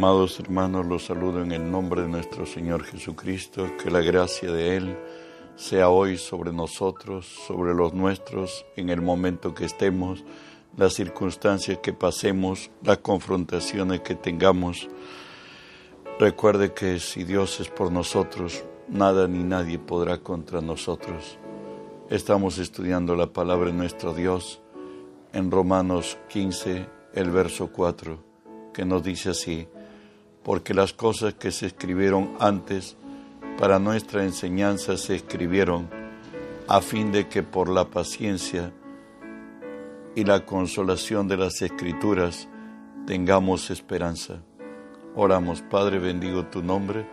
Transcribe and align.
Amados 0.00 0.40
hermanos, 0.40 0.86
los 0.86 1.04
saludo 1.04 1.42
en 1.42 1.52
el 1.52 1.70
nombre 1.70 2.00
de 2.00 2.08
nuestro 2.08 2.46
Señor 2.46 2.84
Jesucristo, 2.84 3.76
que 3.76 3.90
la 3.90 4.00
gracia 4.00 4.50
de 4.50 4.78
Él 4.78 4.96
sea 5.56 5.90
hoy 5.90 6.16
sobre 6.16 6.54
nosotros, 6.54 7.26
sobre 7.46 7.74
los 7.74 7.92
nuestros, 7.92 8.64
en 8.76 8.88
el 8.88 9.02
momento 9.02 9.52
que 9.52 9.66
estemos, 9.66 10.24
las 10.74 10.94
circunstancias 10.94 11.80
que 11.82 11.92
pasemos, 11.92 12.70
las 12.82 12.96
confrontaciones 12.96 14.00
que 14.00 14.14
tengamos. 14.14 14.88
Recuerde 16.18 16.72
que 16.72 16.98
si 16.98 17.24
Dios 17.24 17.60
es 17.60 17.68
por 17.68 17.92
nosotros, 17.92 18.64
nada 18.88 19.28
ni 19.28 19.44
nadie 19.44 19.78
podrá 19.78 20.16
contra 20.16 20.62
nosotros. 20.62 21.38
Estamos 22.08 22.56
estudiando 22.56 23.16
la 23.16 23.26
palabra 23.26 23.66
de 23.66 23.74
nuestro 23.76 24.14
Dios 24.14 24.62
en 25.34 25.50
Romanos 25.50 26.16
15, 26.30 26.86
el 27.12 27.30
verso 27.30 27.70
4, 27.70 28.18
que 28.72 28.86
nos 28.86 29.02
dice 29.02 29.28
así, 29.28 29.68
porque 30.42 30.74
las 30.74 30.92
cosas 30.92 31.34
que 31.34 31.50
se 31.50 31.66
escribieron 31.66 32.32
antes 32.40 32.96
para 33.58 33.78
nuestra 33.78 34.24
enseñanza 34.24 34.96
se 34.96 35.16
escribieron 35.16 35.88
a 36.66 36.80
fin 36.80 37.12
de 37.12 37.28
que 37.28 37.42
por 37.42 37.68
la 37.68 37.84
paciencia 37.86 38.72
y 40.14 40.24
la 40.24 40.44
consolación 40.46 41.28
de 41.28 41.36
las 41.36 41.60
escrituras 41.62 42.48
tengamos 43.06 43.70
esperanza. 43.70 44.42
Oramos, 45.14 45.62
Padre, 45.62 45.98
bendigo 45.98 46.46
tu 46.46 46.62
nombre. 46.62 47.06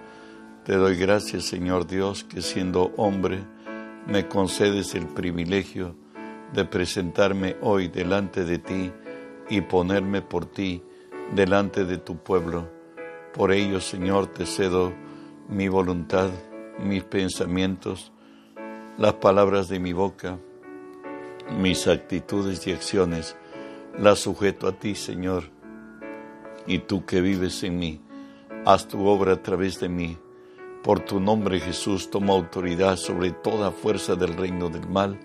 Te 0.64 0.76
doy 0.76 0.96
gracias, 0.96 1.46
Señor 1.46 1.88
Dios, 1.88 2.24
que 2.24 2.42
siendo 2.42 2.94
hombre 2.98 3.44
me 4.06 4.28
concedes 4.28 4.96
el 4.96 5.08
privilegio 5.08 5.96
de 6.54 6.66
presentarme 6.66 7.58
hoy 7.62 7.88
delante 7.88 8.46
de 8.46 8.58
ti 8.58 8.92
y 9.50 9.62
ponerme 9.62 10.22
por 10.22 10.46
ti 10.46 10.82
delante 11.34 11.84
de 11.84 11.98
tu 11.98 12.18
pueblo. 12.18 12.77
Por 13.38 13.52
ello, 13.52 13.80
Señor, 13.80 14.26
te 14.26 14.48
cedo 14.48 14.94
mi 15.48 15.68
voluntad, 15.68 16.32
mis 16.80 17.04
pensamientos, 17.04 18.12
las 18.98 19.14
palabras 19.14 19.70
de 19.70 19.80
mi 19.80 19.94
boca, 19.94 20.40
mis 21.56 21.88
actitudes 21.88 22.66
y 22.66 22.72
acciones, 22.72 23.36
las 23.96 24.18
sujeto 24.18 24.68
a 24.68 24.72
ti, 24.72 24.96
Señor. 24.96 25.52
Y 26.66 26.80
tú 26.80 27.06
que 27.06 27.22
vives 27.22 27.62
en 27.62 27.78
mí, 27.78 28.02
haz 28.66 28.88
tu 28.88 29.06
obra 29.06 29.34
a 29.34 29.44
través 29.44 29.80
de 29.80 29.88
mí. 29.88 30.18
Por 30.84 31.02
tu 31.02 31.20
nombre, 31.20 31.60
Jesús, 31.60 32.10
toma 32.10 32.34
autoridad 32.34 32.98
sobre 32.98 33.30
toda 33.30 33.70
fuerza 33.70 34.16
del 34.16 34.36
reino 34.36 34.70
del 34.70 34.90
mal 34.90 35.20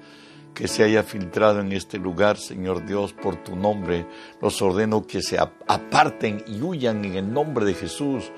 que 0.54 0.68
se 0.68 0.84
haya 0.84 1.02
filtrado 1.02 1.60
en 1.60 1.72
este 1.72 1.98
lugar, 1.98 2.36
Señor 2.36 2.84
Dios, 2.86 3.12
por 3.12 3.36
tu 3.36 3.56
nombre. 3.56 4.06
Los 4.40 4.60
ordeno 4.62 5.06
que 5.06 5.22
se 5.22 5.38
aparten 5.38 6.44
y 6.46 6.60
huyan 6.60 7.04
en 7.04 7.14
el 7.14 7.32
nombre 7.32 7.64
de 7.64 7.74
Jesús 7.74 8.30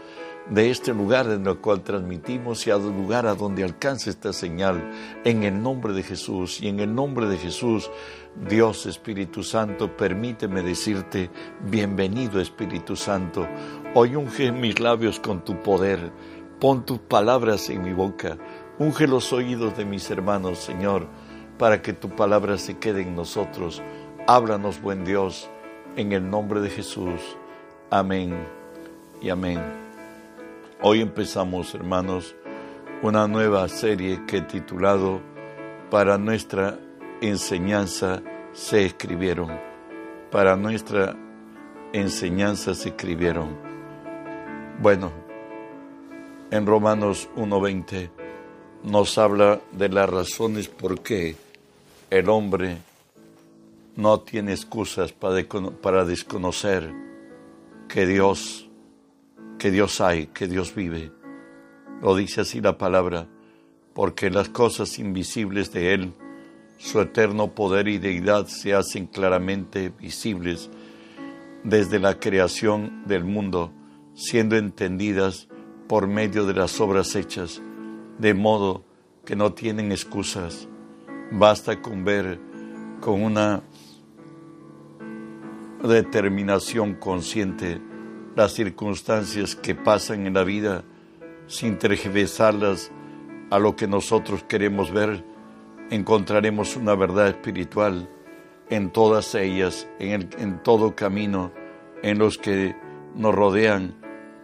de 0.51 0.71
este 0.71 0.93
lugar 0.93 1.27
en 1.31 1.47
el 1.47 1.59
cual 1.59 1.83
transmitimos 1.83 2.67
y 2.67 2.71
al 2.71 2.83
lugar 2.83 3.27
a 3.27 3.35
donde 3.35 3.65
alcance 3.65 4.11
esta 4.11 4.33
señal, 4.33 4.91
en 5.25 5.43
el 5.43 5.63
nombre 5.63 5.95
de 5.95 6.03
Jesús 6.03 6.61
y 6.61 6.69
en 6.69 6.81
el 6.81 6.95
nombre 6.95 7.27
de 7.27 7.39
Jesús, 7.39 7.91
Dios 8.49 8.85
Espíritu 8.87 9.43
Santo, 9.43 9.97
permíteme 9.97 10.63
decirte, 10.63 11.31
bienvenido 11.63 12.41
Espíritu 12.41 12.95
Santo, 12.95 13.49
hoy 13.95 14.17
unge 14.17 14.53
mis 14.53 14.81
labios 14.81 15.19
con 15.19 15.45
tu 15.45 15.63
poder, 15.63 16.13
pon 16.61 16.85
tus 16.85 16.99
palabras 16.99 17.71
en 17.71 17.83
mi 17.83 17.93
boca, 17.93 18.37
unge 18.79 19.07
los 19.07 19.33
oídos 19.33 19.77
de 19.79 19.87
mis 19.87 20.11
hermanos, 20.11 20.59
Señor, 20.59 21.09
para 21.59 21.83
que 21.83 21.93
tu 21.93 22.11
palabra 22.11 22.59
se 22.59 22.79
quede 22.79 23.03
en 23.03 23.15
nosotros. 23.15 23.83
Háblanos, 24.27 24.81
buen 24.81 25.05
Dios, 25.05 25.49
en 25.97 26.13
el 26.13 26.29
nombre 26.29 26.61
de 26.61 26.71
Jesús. 26.71 27.37
Amén 27.91 28.35
y 29.21 29.31
amén. 29.31 29.61
Hoy 30.81 31.01
empezamos, 31.01 31.75
hermanos, 31.75 32.35
una 33.03 33.29
nueva 33.29 33.69
serie 33.69 34.25
que 34.27 34.39
he 34.39 34.43
titulado 34.43 35.21
Para 35.91 36.19
nuestra 36.19 36.79
enseñanza 37.21 38.23
se 38.53 38.87
escribieron. 38.87 39.51
Para 40.31 40.57
nuestra 40.57 41.17
enseñanza 41.93 42.75
se 42.75 42.89
escribieron. 42.89 43.57
Bueno, 44.81 45.13
en 46.51 46.67
Romanos 46.67 47.29
1.20 47.37 48.24
nos 48.85 49.17
habla 49.17 49.63
de 49.73 49.89
las 49.89 50.09
razones 50.09 50.69
por 50.69 51.01
qué 51.01 51.37
el 52.11 52.29
hombre 52.29 52.77
no 53.97 54.21
tiene 54.21 54.53
excusas 54.53 55.13
para, 55.13 56.05
desconocer 56.05 56.93
que 57.89 58.07
Dios, 58.07 58.69
que 59.59 59.71
Dios 59.71 60.01
hay, 60.01 60.27
que 60.27 60.49
Dios 60.49 60.75
vive. 60.75 61.11
Lo 62.03 62.15
dice 62.15 62.43
así 62.43 62.61
la 62.61 62.77
palabra, 62.77 63.27
porque 63.95 64.29
las 64.29 64.51
cosas 64.51 64.99
invisibles 64.99 65.73
de 65.73 65.95
Él, 65.95 66.13
su 66.77 67.01
eterno 67.01 67.55
poder 67.55 67.89
y 67.89 67.99
deidad 67.99 68.49
se 68.49 68.75
hacen 68.75 69.07
claramente 69.07 69.89
visibles 69.89 70.69
desde 71.63 71.99
la 71.99 72.19
creación 72.19 73.05
del 73.07 73.25
mundo, 73.25 73.73
siendo 74.15 74.57
entendidas 74.57 75.49
por 75.89 76.07
medio 76.07 76.45
de 76.45 76.53
las 76.53 76.81
obras 76.81 77.15
hechas 77.15 77.63
de 78.19 78.35
modo 78.35 78.85
que 79.25 79.37
no 79.37 79.53
tienen 79.53 79.93
excusas. 79.93 80.69
Basta 81.31 81.81
con 81.81 82.05
ver 82.05 82.41
con 83.01 83.23
una 83.23 83.63
determinación 85.83 86.95
consciente 86.95 87.81
las 88.37 88.53
circunstancias 88.53 89.55
que 89.55 89.75
pasan 89.75 90.27
en 90.27 90.35
la 90.35 90.45
vida 90.45 90.85
sin 91.47 91.79
tergiversarlas 91.79 92.91
a 93.51 93.59
lo 93.59 93.77
que 93.77 93.87
nosotros 93.87 94.43
queremos 94.45 94.91
ver, 94.91 95.25
encontraremos 95.91 96.77
una 96.77 96.95
verdad 96.95 97.29
espiritual 97.29 98.09
en 98.71 98.91
todas 98.91 99.35
ellas, 99.35 99.89
en, 99.99 100.31
en 100.39 100.63
todo 100.63 100.97
camino, 100.97 101.53
en 102.03 102.19
los 102.19 102.39
que 102.39 102.75
nos 103.15 103.35
rodean, 103.35 103.95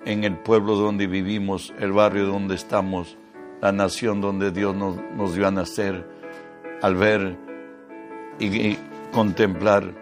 en 0.05 0.25
el 0.25 0.39
pueblo 0.39 0.77
donde 0.77 1.07
vivimos, 1.07 1.75
el 1.79 1.93
barrio 1.93 2.27
donde 2.27 2.55
estamos, 2.55 3.17
la 3.61 3.73
nación 3.73 4.21
donde 4.21 4.51
Dios 4.51 4.75
nos, 4.75 5.35
dio 5.35 5.47
a 5.47 5.51
nacer, 5.51 6.07
al 6.83 6.95
ver 6.95 7.37
y, 8.39 8.77
contemplar 9.13 9.93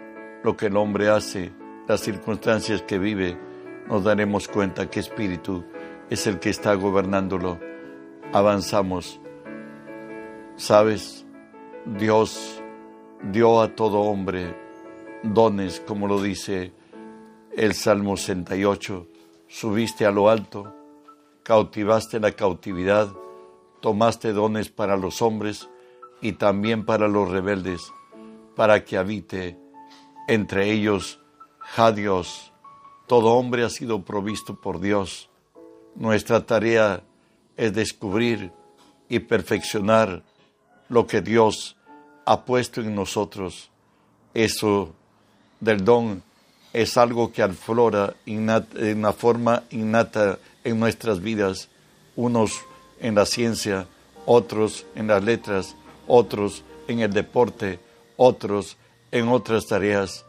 lo 0.43 0.55
que 0.55 0.67
el 0.67 0.77
hombre 0.77 1.09
hace, 1.09 1.51
las 1.87 2.01
circunstancias 2.01 2.81
que 2.83 2.99
vive, 2.99 3.37
nos 3.87 4.03
daremos 4.03 4.47
cuenta 4.47 4.89
que 4.89 4.99
Espíritu 4.99 5.65
es 6.09 6.27
el 6.27 6.39
que 6.39 6.49
está 6.49 6.75
gobernándolo. 6.75 7.59
Avanzamos. 8.31 9.19
¿Sabes? 10.55 11.25
Dios 11.85 12.61
dio 13.31 13.61
a 13.61 13.75
todo 13.75 14.01
hombre 14.01 14.55
dones, 15.23 15.81
como 15.85 16.07
lo 16.07 16.21
dice 16.21 16.71
el 17.57 17.73
Salmo 17.73 18.15
68. 18.15 19.07
Subiste 19.47 20.05
a 20.05 20.11
lo 20.11 20.29
alto, 20.29 20.71
cautivaste 21.43 22.19
la 22.19 22.31
cautividad 22.31 23.09
tomaste 23.81 24.33
dones 24.33 24.69
para 24.69 24.97
los 24.97 25.21
hombres 25.21 25.69
y 26.21 26.33
también 26.33 26.85
para 26.85 27.07
los 27.07 27.29
rebeldes, 27.29 27.91
para 28.55 28.83
que 28.83 28.97
habite 28.97 29.57
entre 30.27 30.71
ellos 30.71 31.19
ja 31.59 31.91
Dios. 31.91 32.51
Todo 33.07 33.33
hombre 33.33 33.63
ha 33.63 33.69
sido 33.69 34.03
provisto 34.03 34.55
por 34.55 34.79
Dios. 34.79 35.29
Nuestra 35.95 36.45
tarea 36.45 37.03
es 37.57 37.73
descubrir 37.73 38.51
y 39.07 39.19
perfeccionar 39.19 40.23
lo 40.87 41.07
que 41.07 41.21
Dios 41.21 41.75
ha 42.25 42.45
puesto 42.45 42.81
en 42.81 42.93
nosotros. 42.93 43.71
Eso 44.33 44.93
del 45.59 45.83
don 45.83 46.21
es 46.71 46.97
algo 46.97 47.31
que 47.31 47.41
aflora 47.41 48.13
de 48.25 48.93
una 48.93 49.13
forma 49.13 49.63
innata 49.71 50.37
en 50.63 50.79
nuestras 50.79 51.19
vidas. 51.19 51.69
Unos 52.15 52.61
en 52.99 53.15
la 53.15 53.25
ciencia, 53.25 53.87
otros 54.25 54.85
en 54.95 55.07
las 55.07 55.23
letras, 55.23 55.75
otros 56.07 56.63
en 56.87 56.99
el 56.99 57.13
deporte, 57.13 57.79
otros 58.17 58.77
en 59.11 59.27
otras 59.27 59.67
tareas, 59.67 60.25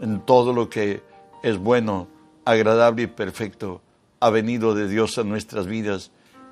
en 0.00 0.20
todo 0.20 0.52
lo 0.52 0.68
que 0.68 1.02
es 1.42 1.58
bueno, 1.58 2.08
agradable 2.44 3.04
y 3.04 3.06
perfecto, 3.06 3.80
ha 4.20 4.30
venido 4.30 4.74
de 4.74 4.88
Dios 4.88 5.18
a 5.18 5.24
nuestras 5.24 5.66
vidas 5.66 6.10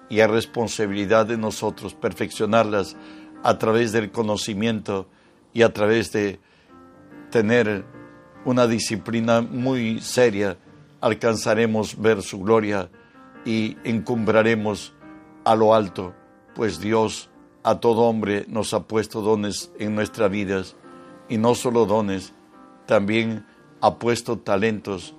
y 0.09 0.21
a 0.21 0.27
responsabilidad 0.27 1.27
de 1.27 1.39
nosotros 1.39 1.95
perfeccionarlas 1.95 2.97
a 3.43 3.59
través 3.59 3.93
del 3.93 4.11
conocimiento 4.11 5.07
y 5.53 5.63
a 5.63 5.73
través 5.73 6.13
de 6.13 6.41
tener 7.31 7.85
una 8.45 8.67
disciplina 8.67 9.41
muy 9.41 10.01
seria, 10.01 10.57
alcanzaremos 11.01 12.01
ver 12.01 12.23
su 12.23 12.41
gloria 12.41 12.91
y 13.45 13.77
encumbraremos 13.85 14.93
a 15.45 15.55
lo 15.55 15.75
alto, 15.75 16.15
pues 16.55 16.81
Dios 16.81 17.31
a 17.63 17.81
todo 17.81 18.03
hombre 18.03 18.45
nos 18.49 18.75
ha 18.75 18.85
puesto 18.85 19.21
dones 19.21 19.71
en 19.79 19.95
nuestras 19.95 20.31
vidas 20.31 20.77
y 21.29 21.39
no 21.39 21.55
solo 21.55 21.87
dones, 21.87 22.35
también 22.87 23.47
ha 23.81 23.99
puesto 23.99 24.39
talentos 24.39 25.15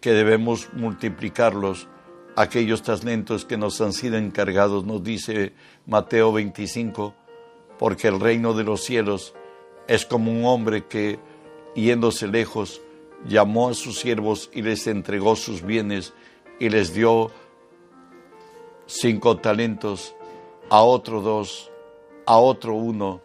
que 0.00 0.12
debemos 0.12 0.68
multiplicarlos, 0.72 1.88
aquellos 2.36 2.82
talentos 2.82 3.44
que 3.44 3.56
nos 3.56 3.80
han 3.80 3.92
sido 3.92 4.16
encargados, 4.16 4.84
nos 4.84 5.02
dice 5.02 5.52
Mateo 5.86 6.32
25, 6.32 7.14
porque 7.78 8.08
el 8.08 8.20
reino 8.20 8.54
de 8.54 8.64
los 8.64 8.82
cielos 8.82 9.34
es 9.86 10.04
como 10.04 10.30
un 10.30 10.44
hombre 10.44 10.86
que, 10.86 11.18
yéndose 11.74 12.26
lejos, 12.26 12.80
llamó 13.26 13.68
a 13.68 13.74
sus 13.74 13.98
siervos 13.98 14.50
y 14.52 14.62
les 14.62 14.86
entregó 14.86 15.36
sus 15.36 15.62
bienes 15.62 16.12
y 16.58 16.68
les 16.68 16.94
dio 16.94 17.30
cinco 18.86 19.36
talentos, 19.36 20.14
a 20.70 20.82
otro 20.82 21.20
dos, 21.20 21.70
a 22.26 22.38
otro 22.38 22.74
uno, 22.74 23.20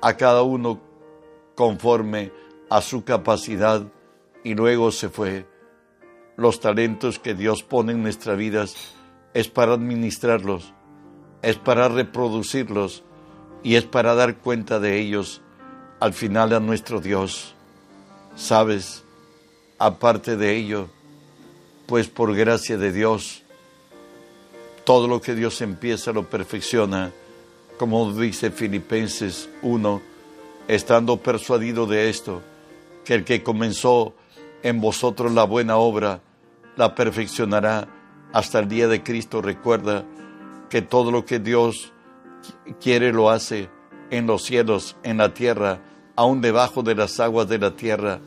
a 0.00 0.16
cada 0.16 0.42
uno 0.42 0.80
conforme 1.54 2.32
a 2.70 2.80
su 2.80 3.04
capacidad 3.04 3.82
y 4.44 4.54
luego 4.54 4.90
se 4.92 5.08
fue. 5.08 5.46
Los 6.36 6.60
talentos 6.60 7.18
que 7.18 7.34
Dios 7.34 7.62
pone 7.62 7.92
en 7.92 8.02
nuestras 8.02 8.36
vidas 8.36 8.94
es 9.34 9.48
para 9.48 9.74
administrarlos, 9.74 10.72
es 11.42 11.56
para 11.56 11.88
reproducirlos 11.88 13.02
y 13.62 13.76
es 13.76 13.84
para 13.84 14.14
dar 14.14 14.38
cuenta 14.38 14.78
de 14.78 14.98
ellos 14.98 15.42
al 15.98 16.12
final 16.12 16.52
a 16.52 16.60
nuestro 16.60 17.00
Dios. 17.00 17.54
Sabes, 18.34 19.02
aparte 19.78 20.36
de 20.36 20.56
ello, 20.56 20.88
pues 21.86 22.08
por 22.08 22.34
gracia 22.34 22.76
de 22.76 22.92
Dios, 22.92 23.45
todo 24.86 25.08
lo 25.08 25.20
que 25.20 25.34
Dios 25.34 25.62
empieza 25.62 26.12
lo 26.12 26.30
perfecciona, 26.30 27.10
como 27.76 28.12
dice 28.12 28.52
Filipenses 28.52 29.50
1, 29.62 30.00
estando 30.68 31.16
persuadido 31.16 31.86
de 31.86 32.08
esto, 32.08 32.40
que 33.04 33.14
el 33.14 33.24
que 33.24 33.42
comenzó 33.42 34.14
en 34.62 34.80
vosotros 34.80 35.32
la 35.32 35.42
buena 35.42 35.76
obra, 35.76 36.20
la 36.76 36.94
perfeccionará 36.94 37.88
hasta 38.32 38.60
el 38.60 38.68
día 38.68 38.86
de 38.86 39.02
Cristo. 39.02 39.42
Recuerda 39.42 40.04
que 40.70 40.82
todo 40.82 41.10
lo 41.10 41.24
que 41.24 41.40
Dios 41.40 41.92
quiere 42.80 43.12
lo 43.12 43.30
hace 43.30 43.68
en 44.10 44.28
los 44.28 44.44
cielos, 44.44 44.96
en 45.02 45.16
la 45.16 45.34
tierra, 45.34 45.80
aún 46.14 46.40
debajo 46.40 46.84
de 46.84 46.94
las 46.94 47.18
aguas 47.18 47.48
de 47.48 47.58
la 47.58 47.74
tierra. 47.74 48.20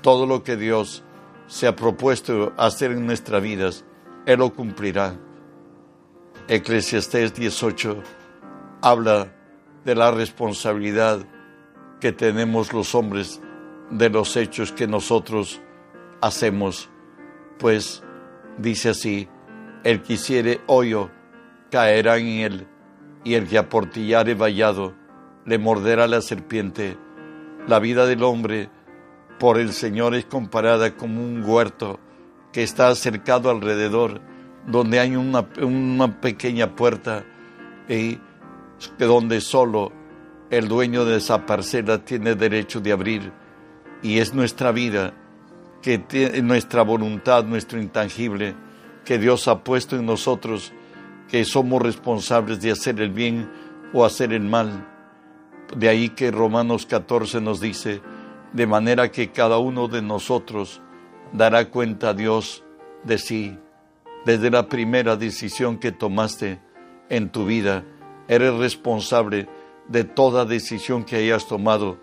Todo 0.00 0.26
lo 0.26 0.42
que 0.42 0.56
Dios 0.56 1.04
se 1.46 1.68
ha 1.68 1.76
propuesto 1.76 2.52
hacer 2.56 2.90
en 2.90 3.06
nuestras 3.06 3.40
vidas, 3.40 3.84
Él 4.26 4.40
lo 4.40 4.52
cumplirá. 4.52 5.14
Eclesiastés 6.54 7.32
18 7.32 8.02
habla 8.82 9.32
de 9.86 9.94
la 9.94 10.10
responsabilidad 10.10 11.20
que 11.98 12.12
tenemos 12.12 12.74
los 12.74 12.94
hombres 12.94 13.40
de 13.88 14.10
los 14.10 14.36
hechos 14.36 14.70
que 14.70 14.86
nosotros 14.86 15.62
hacemos, 16.20 16.90
pues 17.58 18.02
dice 18.58 18.90
así, 18.90 19.30
el 19.82 20.02
que 20.02 20.12
hiciere 20.12 20.60
hoyo 20.66 21.10
caerá 21.70 22.18
en 22.18 22.26
él, 22.26 22.66
y 23.24 23.32
el 23.32 23.48
que 23.48 23.56
aportillare 23.56 24.34
vallado 24.34 24.92
le 25.46 25.56
morderá 25.56 26.06
la 26.06 26.20
serpiente. 26.20 26.98
La 27.66 27.78
vida 27.78 28.04
del 28.04 28.22
hombre 28.22 28.68
por 29.38 29.58
el 29.58 29.72
Señor 29.72 30.14
es 30.14 30.26
comparada 30.26 30.98
como 30.98 31.24
un 31.24 31.44
huerto 31.44 31.98
que 32.52 32.62
está 32.62 32.94
cercado 32.94 33.48
alrededor 33.48 34.20
donde 34.66 35.00
hay 35.00 35.16
una, 35.16 35.46
una 35.60 36.20
pequeña 36.20 36.74
puerta 36.74 37.24
y 37.88 38.18
donde 38.98 39.40
solo 39.40 39.92
el 40.50 40.68
dueño 40.68 41.04
de 41.04 41.16
esa 41.16 41.46
parcela 41.46 42.04
tiene 42.04 42.34
derecho 42.34 42.80
de 42.80 42.92
abrir 42.92 43.32
y 44.02 44.18
es 44.18 44.34
nuestra 44.34 44.72
vida, 44.72 45.14
que 45.80 45.98
tiene, 45.98 46.42
nuestra 46.42 46.82
voluntad, 46.82 47.44
nuestro 47.44 47.80
intangible, 47.80 48.54
que 49.04 49.18
Dios 49.18 49.48
ha 49.48 49.62
puesto 49.62 49.96
en 49.96 50.06
nosotros, 50.06 50.72
que 51.28 51.44
somos 51.44 51.80
responsables 51.80 52.60
de 52.60 52.72
hacer 52.72 53.00
el 53.00 53.10
bien 53.10 53.50
o 53.92 54.04
hacer 54.04 54.32
el 54.32 54.42
mal. 54.42 54.88
De 55.76 55.88
ahí 55.88 56.10
que 56.10 56.30
Romanos 56.30 56.84
14 56.86 57.40
nos 57.40 57.60
dice, 57.60 58.02
de 58.52 58.66
manera 58.66 59.10
que 59.10 59.30
cada 59.30 59.58
uno 59.58 59.88
de 59.88 60.02
nosotros 60.02 60.82
dará 61.32 61.70
cuenta 61.70 62.10
a 62.10 62.14
Dios 62.14 62.62
de 63.04 63.18
sí 63.18 63.58
desde 64.24 64.50
la 64.50 64.68
primera 64.68 65.16
decisión 65.16 65.78
que 65.78 65.92
tomaste 65.92 66.60
en 67.08 67.30
tu 67.30 67.44
vida. 67.44 67.84
Eres 68.28 68.54
responsable 68.54 69.48
de 69.88 70.04
toda 70.04 70.44
decisión 70.44 71.04
que 71.04 71.16
hayas 71.16 71.46
tomado. 71.46 71.98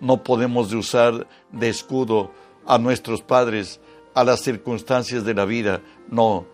No 0.00 0.22
podemos 0.22 0.72
usar 0.72 1.26
de 1.52 1.68
escudo 1.68 2.32
a 2.66 2.78
nuestros 2.78 3.22
padres, 3.22 3.80
a 4.14 4.24
las 4.24 4.40
circunstancias 4.40 5.24
de 5.24 5.34
la 5.34 5.44
vida. 5.44 5.80
No, 6.08 6.46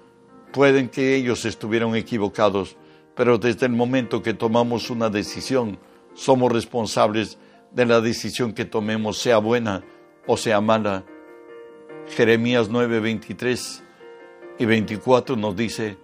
pueden 0.53 0.89
que 0.89 1.15
ellos 1.15 1.45
estuvieran 1.45 1.95
equivocados, 1.95 2.77
pero 3.15 3.39
desde 3.39 3.67
el 3.67 3.73
momento 3.73 4.23
que 4.23 4.35
tomamos 4.35 4.91
una 4.91 5.11
decisión, 5.11 5.79
somos 6.15 6.51
responsables 6.51 7.39
de 7.73 7.87
la 7.87 8.01
decisión 8.01 8.53
que 8.53 8.65
tomemos, 8.65 9.19
sea 9.19 9.39
buena 9.39 9.85
o 10.27 10.37
sea 10.37 10.61
mala. 10.61 11.05
Jeremías 12.09 12.71
9:23 12.71 13.83
y 14.61 14.67
24 14.67 15.37
nos 15.37 15.57
dice, 15.57 15.97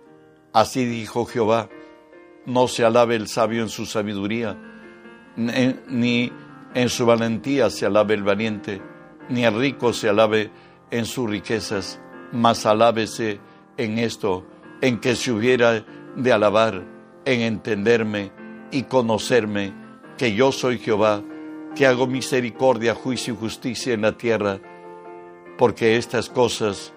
así 0.54 0.86
dijo 0.86 1.26
Jehová, 1.26 1.68
no 2.46 2.68
se 2.68 2.86
alabe 2.86 3.14
el 3.14 3.28
sabio 3.28 3.62
en 3.62 3.68
su 3.68 3.84
sabiduría, 3.84 4.56
ni 5.36 6.32
en 6.72 6.88
su 6.88 7.04
valentía 7.04 7.68
se 7.68 7.84
alabe 7.84 8.14
el 8.14 8.22
valiente, 8.22 8.80
ni 9.28 9.44
el 9.44 9.60
rico 9.60 9.92
se 9.92 10.08
alabe 10.08 10.50
en 10.90 11.04
sus 11.04 11.28
riquezas, 11.28 12.00
mas 12.32 12.64
alábese 12.64 13.40
en 13.76 13.98
esto, 13.98 14.46
en 14.80 15.00
que 15.00 15.16
se 15.16 15.32
hubiera 15.32 15.84
de 16.16 16.32
alabar, 16.32 16.82
en 17.26 17.42
entenderme 17.42 18.32
y 18.70 18.84
conocerme, 18.84 19.74
que 20.16 20.32
yo 20.32 20.50
soy 20.50 20.78
Jehová, 20.78 21.22
que 21.74 21.86
hago 21.86 22.06
misericordia, 22.06 22.94
juicio 22.94 23.34
y 23.34 23.36
justicia 23.36 23.92
en 23.92 24.00
la 24.00 24.16
tierra, 24.16 24.60
porque 25.58 25.98
estas 25.98 26.30
cosas 26.30 26.94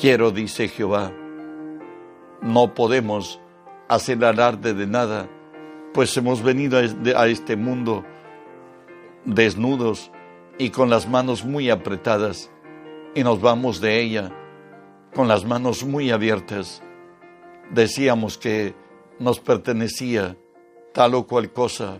Quiero, 0.00 0.30
dice 0.30 0.68
Jehová, 0.68 1.12
no 2.40 2.74
podemos 2.74 3.40
hacer 3.88 4.24
alarde 4.24 4.72
de 4.72 4.86
nada, 4.86 5.28
pues 5.92 6.16
hemos 6.16 6.42
venido 6.42 6.78
a 6.78 7.26
este 7.28 7.56
mundo 7.56 8.02
desnudos 9.26 10.10
y 10.58 10.70
con 10.70 10.88
las 10.88 11.06
manos 11.08 11.44
muy 11.44 11.68
apretadas, 11.68 12.50
y 13.14 13.22
nos 13.22 13.40
vamos 13.42 13.80
de 13.80 14.00
ella 14.00 14.32
con 15.14 15.28
las 15.28 15.44
manos 15.44 15.84
muy 15.84 16.10
abiertas. 16.10 16.82
Decíamos 17.70 18.38
que 18.38 18.74
nos 19.18 19.40
pertenecía 19.40 20.36
tal 20.94 21.14
o 21.14 21.26
cual 21.26 21.52
cosa 21.52 21.98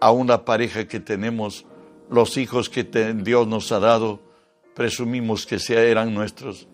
a 0.00 0.10
una 0.10 0.44
pareja 0.44 0.86
que 0.86 1.00
tenemos, 1.00 1.64
los 2.10 2.36
hijos 2.36 2.68
que 2.68 2.84
Dios 2.84 3.46
nos 3.46 3.72
ha 3.72 3.80
dado, 3.80 4.20
presumimos 4.74 5.46
que 5.46 5.58
eran 5.68 6.12
nuestros 6.12 6.68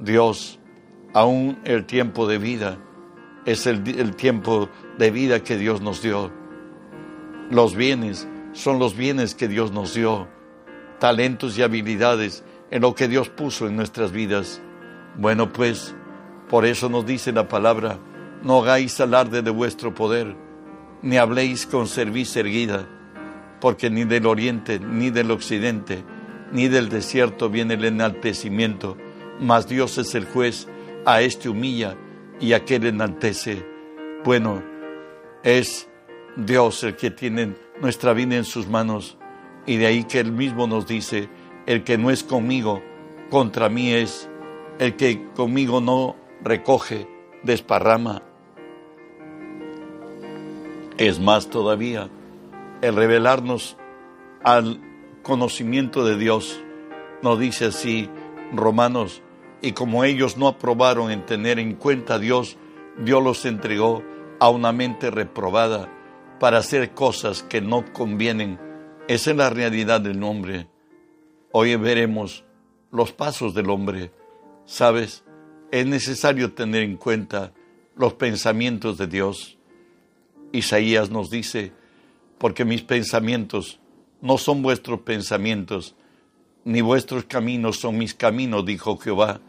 Dios, 0.00 0.58
aún 1.14 1.58
el 1.64 1.84
tiempo 1.84 2.26
de 2.26 2.38
vida, 2.38 2.78
es 3.44 3.66
el, 3.66 4.14
tiempo 4.16 4.68
de 4.98 5.10
vida 5.10 5.42
que 5.42 5.56
Dios 5.56 5.80
nos 5.80 6.02
dio. 6.02 6.30
Los 7.50 7.74
bienes 7.74 8.28
son 8.52 8.78
los 8.78 8.96
bienes 8.96 9.34
que 9.34 9.48
Dios 9.48 9.72
nos 9.72 9.94
dio, 9.94 10.28
talentos 10.98 11.58
y 11.58 11.62
habilidades 11.62 12.44
en 12.70 12.82
lo 12.82 12.94
que 12.94 13.08
Dios 13.08 13.28
puso 13.28 13.66
en 13.66 13.76
nuestras 13.76 14.12
vidas. 14.12 14.62
Bueno, 15.16 15.52
pues, 15.52 15.94
por 16.48 16.64
eso 16.64 16.88
nos 16.88 17.04
dice 17.04 17.32
la 17.32 17.48
palabra, 17.48 17.98
no 18.42 18.62
hagáis 18.62 19.00
alarde 19.00 19.42
de 19.42 19.50
vuestro 19.50 19.94
poder, 19.94 20.36
ni 21.02 21.16
habléis 21.16 21.66
con 21.66 21.86
cerviz 21.86 22.36
erguida, 22.36 22.88
porque 23.60 23.90
ni 23.90 24.04
del 24.04 24.26
oriente, 24.26 24.78
ni 24.78 25.10
del 25.10 25.30
occidente, 25.30 26.04
ni 26.52 26.68
del 26.68 26.88
desierto 26.88 27.50
viene 27.50 27.74
el 27.74 27.84
enaltecimiento 27.84 28.96
mas 29.42 29.68
Dios 29.68 29.98
es 29.98 30.14
el 30.14 30.24
juez, 30.24 30.68
a 31.04 31.20
este 31.20 31.48
humilla 31.48 31.96
y 32.40 32.52
a 32.52 32.58
aquel 32.58 32.86
enaltece. 32.86 33.66
Bueno, 34.24 34.62
es 35.42 35.88
Dios 36.36 36.84
el 36.84 36.96
que 36.96 37.10
tiene 37.10 37.56
nuestra 37.80 38.12
vida 38.12 38.36
en 38.36 38.44
sus 38.44 38.68
manos 38.68 39.18
y 39.66 39.76
de 39.76 39.86
ahí 39.86 40.04
que 40.04 40.20
Él 40.20 40.32
mismo 40.32 40.66
nos 40.66 40.86
dice, 40.86 41.28
el 41.66 41.82
que 41.84 41.98
no 41.98 42.10
es 42.10 42.22
conmigo, 42.22 42.82
contra 43.30 43.68
mí 43.68 43.92
es, 43.92 44.28
el 44.78 44.96
que 44.96 45.28
conmigo 45.34 45.80
no 45.80 46.16
recoge, 46.42 47.08
desparrama. 47.42 48.22
Es 50.98 51.18
más 51.18 51.48
todavía, 51.48 52.08
el 52.80 52.94
revelarnos 52.94 53.76
al 54.44 54.80
conocimiento 55.22 56.04
de 56.04 56.16
Dios, 56.16 56.60
nos 57.22 57.38
dice 57.38 57.66
así 57.66 58.08
Romanos 58.52 59.22
y 59.62 59.72
como 59.72 60.04
ellos 60.04 60.36
no 60.36 60.48
aprobaron 60.48 61.10
en 61.10 61.24
tener 61.24 61.60
en 61.60 61.76
cuenta 61.76 62.14
a 62.14 62.18
Dios, 62.18 62.58
Dios 62.98 63.22
los 63.22 63.44
entregó 63.46 64.02
a 64.40 64.50
una 64.50 64.72
mente 64.72 65.10
reprobada 65.10 65.88
para 66.40 66.58
hacer 66.58 66.90
cosas 66.90 67.44
que 67.44 67.60
no 67.60 67.84
convienen. 67.92 68.58
Esa 69.06 69.30
es 69.30 69.36
la 69.36 69.50
realidad 69.50 70.00
del 70.00 70.22
hombre. 70.24 70.66
Hoy 71.52 71.76
veremos 71.76 72.44
los 72.90 73.12
pasos 73.12 73.54
del 73.54 73.70
hombre. 73.70 74.10
¿Sabes? 74.64 75.24
Es 75.70 75.86
necesario 75.86 76.52
tener 76.52 76.82
en 76.82 76.96
cuenta 76.96 77.52
los 77.94 78.14
pensamientos 78.14 78.98
de 78.98 79.06
Dios. 79.06 79.58
Isaías 80.50 81.10
nos 81.10 81.30
dice, 81.30 81.72
porque 82.38 82.64
mis 82.64 82.82
pensamientos 82.82 83.78
no 84.20 84.38
son 84.38 84.62
vuestros 84.62 85.00
pensamientos, 85.02 85.94
ni 86.64 86.80
vuestros 86.80 87.24
caminos 87.24 87.78
son 87.78 87.98
mis 87.98 88.14
caminos, 88.14 88.66
dijo 88.66 88.96
Jehová. 88.98 89.40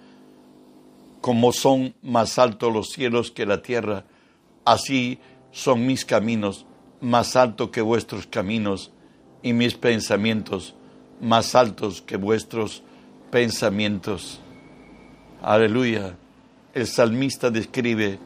Como 1.23 1.53
son 1.53 1.95
más 2.01 2.37
altos 2.37 2.73
los 2.73 2.89
cielos 2.89 3.31
que 3.31 3.45
la 3.45 3.61
tierra, 3.61 4.03
así 4.65 5.19
son 5.51 5.85
mis 5.85 6.03
caminos 6.03 6.65
más 6.99 7.37
altos 7.37 7.69
que 7.69 7.79
vuestros 7.79 8.27
caminos, 8.27 8.91
y 9.41 9.53
mis 9.53 9.75
pensamientos 9.75 10.75
más 11.21 11.55
altos 11.55 12.01
que 12.01 12.17
vuestros 12.17 12.83
pensamientos. 13.31 14.41
Aleluya. 15.41 16.17
El 16.73 16.87
salmista 16.87 17.49
describe 17.49 18.19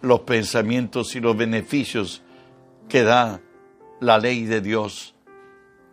los 0.00 0.20
pensamientos 0.20 1.14
y 1.14 1.20
los 1.20 1.36
beneficios 1.36 2.22
que 2.88 3.02
da 3.02 3.42
la 4.00 4.16
ley 4.16 4.46
de 4.46 4.62
Dios. 4.62 5.14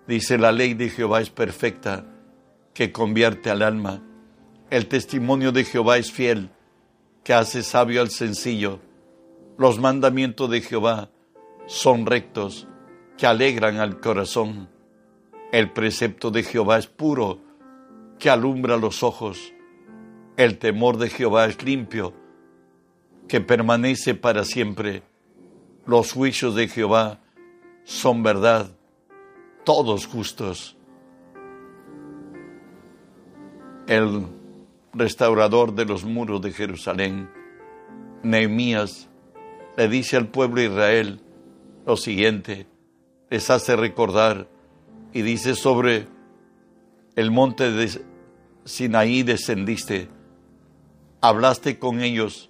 Dice, 0.07 0.37
la 0.37 0.53
ley 0.53 0.73
de 0.73 0.89
Jehová 0.89 1.19
es 1.19 1.29
perfecta, 1.29 2.05
que 2.73 2.93
convierte 2.93 3.49
al 3.49 3.61
alma. 3.61 4.01
El 4.69 4.85
testimonio 4.87 5.51
de 5.51 5.63
Jehová 5.63 5.97
es 5.97 6.11
fiel, 6.11 6.51
que 7.23 7.33
hace 7.33 7.63
sabio 7.63 8.01
al 8.01 8.11
sencillo. 8.11 8.79
Los 9.57 9.79
mandamientos 9.79 10.47
de 10.51 10.61
Jehová 10.61 11.09
son 11.65 12.05
rectos, 12.05 12.67
que 13.17 13.25
alegran 13.25 13.77
al 13.77 13.99
corazón. 13.99 14.69
El 15.51 15.71
precepto 15.71 16.29
de 16.29 16.43
Jehová 16.43 16.77
es 16.77 16.85
puro, 16.85 17.39
que 18.19 18.29
alumbra 18.29 18.77
los 18.77 19.01
ojos. 19.01 19.53
El 20.37 20.59
temor 20.59 20.97
de 20.97 21.09
Jehová 21.09 21.47
es 21.47 21.63
limpio, 21.63 22.13
que 23.27 23.41
permanece 23.41 24.13
para 24.13 24.45
siempre. 24.45 25.01
Los 25.87 26.11
juicios 26.11 26.53
de 26.53 26.67
Jehová 26.67 27.21
son 27.85 28.21
verdad, 28.21 28.69
todos 29.63 30.05
justos. 30.05 30.77
El 33.87 34.38
restaurador 34.99 35.73
de 35.73 35.85
los 35.85 36.03
muros 36.03 36.41
de 36.41 36.51
Jerusalén, 36.51 37.29
Nehemías, 38.21 39.09
le 39.77 39.87
dice 39.87 40.17
al 40.17 40.27
pueblo 40.27 40.61
de 40.61 40.67
Israel 40.67 41.21
lo 41.85 41.95
siguiente, 41.97 42.67
les 43.29 43.49
hace 43.49 43.75
recordar 43.75 44.49
y 45.13 45.21
dice 45.21 45.55
sobre 45.55 46.07
el 47.15 47.31
monte 47.31 47.71
de 47.71 48.01
Sinaí 48.65 49.23
descendiste, 49.23 50.09
hablaste 51.21 51.79
con 51.79 52.01
ellos 52.01 52.49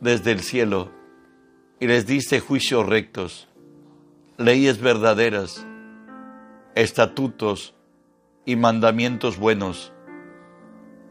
desde 0.00 0.32
el 0.32 0.40
cielo 0.40 0.90
y 1.78 1.86
les 1.86 2.06
diste 2.06 2.40
juicios 2.40 2.86
rectos, 2.86 3.48
leyes 4.36 4.80
verdaderas, 4.80 5.66
estatutos 6.74 7.74
y 8.44 8.56
mandamientos 8.56 9.38
buenos, 9.38 9.92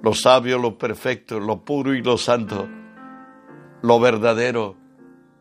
lo 0.01 0.13
sabio, 0.13 0.57
lo 0.57 0.77
perfecto, 0.77 1.39
lo 1.39 1.63
puro 1.63 1.93
y 1.93 2.01
lo 2.01 2.17
santo, 2.17 2.67
lo 3.81 3.99
verdadero, 3.99 4.75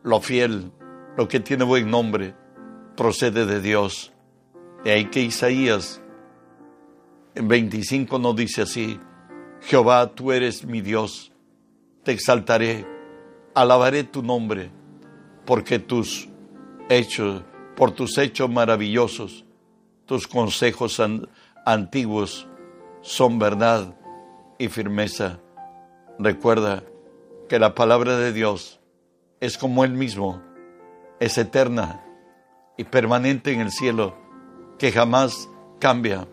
lo 0.03 0.21
fiel, 0.21 0.73
lo 1.17 1.29
que 1.29 1.41
tiene 1.41 1.65
buen 1.65 1.91
nombre, 1.91 2.35
procede 2.97 3.47
de 3.47 3.61
Dios. 3.61 4.12
De 4.85 4.93
ahí 4.93 5.07
que 5.07 5.21
Isaías 5.21 6.03
en 7.35 7.49
25 7.49 8.19
nos 8.19 8.37
dice 8.37 8.62
así, 8.62 8.99
Jehová, 9.61 10.15
tú 10.15 10.33
eres 10.33 10.65
mi 10.65 10.81
Dios, 10.81 11.33
te 12.05 12.12
exaltaré 12.12 12.87
alabaré 13.59 14.05
tu 14.05 14.23
nombre, 14.23 14.71
porque 15.45 15.81
tus 15.81 16.29
hechos, 16.88 17.43
por 17.75 17.91
tus 17.91 18.17
hechos 18.19 18.49
maravillosos, 18.49 19.45
tus 20.07 20.29
consejos 20.29 21.03
antiguos 21.67 22.47
son 23.03 23.38
verdad 23.38 23.97
y 24.59 24.69
firmeza. 24.69 25.41
Recuerda 26.19 26.83
que 27.49 27.59
la 27.59 27.75
palabra 27.75 28.17
de 28.17 28.33
Dios 28.33 28.81
es 29.41 29.57
como 29.57 29.85
Él 29.85 29.93
mismo, 29.93 30.43
es 31.21 31.38
eterna 31.38 32.05
y 32.77 32.85
permanente 32.85 33.53
en 33.53 33.61
el 33.61 33.71
cielo, 33.71 34.17
que 34.79 34.93
jamás 34.93 35.49
cambia. 35.79 36.27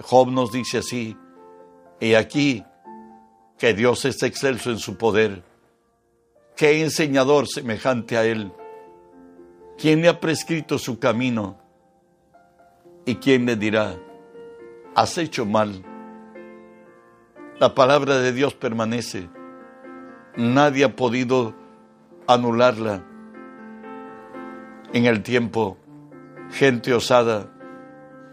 Job 0.00 0.30
nos 0.30 0.52
dice 0.52 0.78
así, 0.78 1.16
y 2.00 2.14
aquí 2.14 2.64
que 3.58 3.74
Dios 3.74 4.04
es 4.04 4.22
excelso 4.22 4.70
en 4.70 4.78
su 4.78 4.96
poder 4.96 5.42
¿Qué 6.58 6.82
enseñador 6.82 7.46
semejante 7.46 8.16
a 8.16 8.24
él? 8.24 8.50
¿Quién 9.78 10.02
le 10.02 10.08
ha 10.08 10.18
prescrito 10.18 10.76
su 10.76 10.98
camino? 10.98 11.56
¿Y 13.06 13.14
quién 13.14 13.46
le 13.46 13.54
dirá, 13.54 13.96
has 14.96 15.16
hecho 15.18 15.46
mal? 15.46 15.84
La 17.60 17.74
palabra 17.74 18.18
de 18.18 18.32
Dios 18.32 18.54
permanece. 18.54 19.28
Nadie 20.36 20.84
ha 20.84 20.94
podido 20.94 21.56
anularla. 22.28 23.04
En 24.92 25.06
el 25.06 25.24
tiempo, 25.24 25.76
gente 26.52 26.94
osada, 26.94 27.50